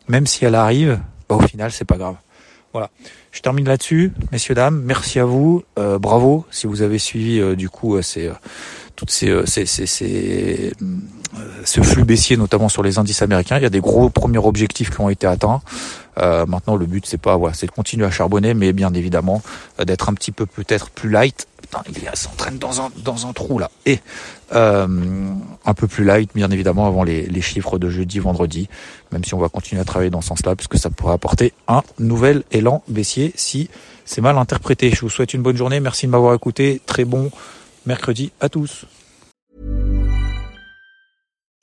même 0.07 0.25
si 0.25 0.45
elle 0.45 0.55
arrive, 0.55 0.99
bah, 1.29 1.35
au 1.35 1.41
final, 1.41 1.71
c'est 1.71 1.85
pas 1.85 1.97
grave. 1.97 2.15
Voilà. 2.73 2.89
Je 3.31 3.41
termine 3.41 3.67
là-dessus, 3.67 4.13
messieurs 4.31 4.55
dames. 4.55 4.81
Merci 4.85 5.19
à 5.19 5.25
vous. 5.25 5.63
Euh, 5.77 5.99
bravo 5.99 6.45
si 6.51 6.67
vous 6.67 6.81
avez 6.81 6.99
suivi 6.99 7.39
euh, 7.39 7.55
du 7.55 7.69
coup 7.69 7.95
euh, 7.95 8.01
ces 8.01 8.31
toutes 8.95 9.11
ces, 9.11 9.45
ces, 9.45 9.65
ces, 9.65 9.85
ces 9.85 10.73
ce 11.65 11.81
flux 11.81 12.03
baissier, 12.03 12.37
notamment 12.37 12.69
sur 12.69 12.83
les 12.83 12.97
indices 12.97 13.21
américains. 13.21 13.57
Il 13.57 13.63
y 13.63 13.65
a 13.65 13.69
des 13.69 13.79
gros 13.79 14.09
premiers 14.09 14.37
objectifs 14.37 14.89
qui 14.89 15.01
ont 15.01 15.09
été 15.09 15.27
atteints. 15.27 15.61
Euh, 16.17 16.45
maintenant, 16.45 16.75
le 16.75 16.85
but, 16.85 17.05
c'est 17.05 17.17
pas, 17.17 17.37
voilà, 17.37 17.53
c'est 17.53 17.67
de 17.67 17.71
continuer 17.71 18.05
à 18.05 18.11
charbonner, 18.11 18.53
mais 18.53 18.73
bien 18.73 18.93
évidemment 18.93 19.41
euh, 19.79 19.85
d'être 19.85 20.09
un 20.09 20.13
petit 20.13 20.31
peu 20.31 20.45
peut-être 20.45 20.89
plus 20.89 21.09
light. 21.09 21.47
Putain, 21.71 21.83
il 21.87 22.17
s'entraîne 22.17 22.57
dans 22.57 22.81
un 22.81 22.91
dans 22.97 23.27
un 23.27 23.33
trou 23.33 23.57
là. 23.57 23.71
Et 23.85 23.99
euh, 24.53 24.87
un 25.65 25.73
peu 25.73 25.87
plus 25.87 26.03
light, 26.03 26.29
bien 26.35 26.51
évidemment, 26.51 26.85
avant 26.85 27.03
les, 27.03 27.25
les 27.25 27.41
chiffres 27.41 27.79
de 27.79 27.89
jeudi, 27.89 28.19
vendredi. 28.19 28.67
Même 29.11 29.23
si 29.23 29.33
on 29.33 29.39
va 29.39 29.47
continuer 29.47 29.81
à 29.81 29.85
travailler 29.85 30.09
dans 30.09 30.21
ce 30.21 30.27
sens-là, 30.27 30.55
puisque 30.55 30.77
ça 30.77 30.89
pourrait 30.89 31.13
apporter 31.13 31.53
un 31.67 31.83
nouvel 31.97 32.43
élan 32.51 32.83
baissier 32.89 33.31
si 33.35 33.69
c'est 34.03 34.21
mal 34.21 34.37
interprété. 34.37 34.91
Je 34.91 35.01
vous 35.01 35.09
souhaite 35.09 35.33
une 35.33 35.41
bonne 35.41 35.55
journée. 35.55 35.79
Merci 35.79 36.07
de 36.07 36.11
m'avoir 36.11 36.35
écouté. 36.35 36.81
Très 36.85 37.05
bon 37.05 37.31
mercredi 37.85 38.31
à 38.41 38.49
tous. 38.49 38.85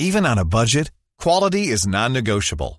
Even 0.00 0.24
on 0.24 0.38
a 0.38 0.44
budget, 0.44 0.90
quality 1.20 1.72
is 1.72 1.86
non-negotiable. 1.86 2.78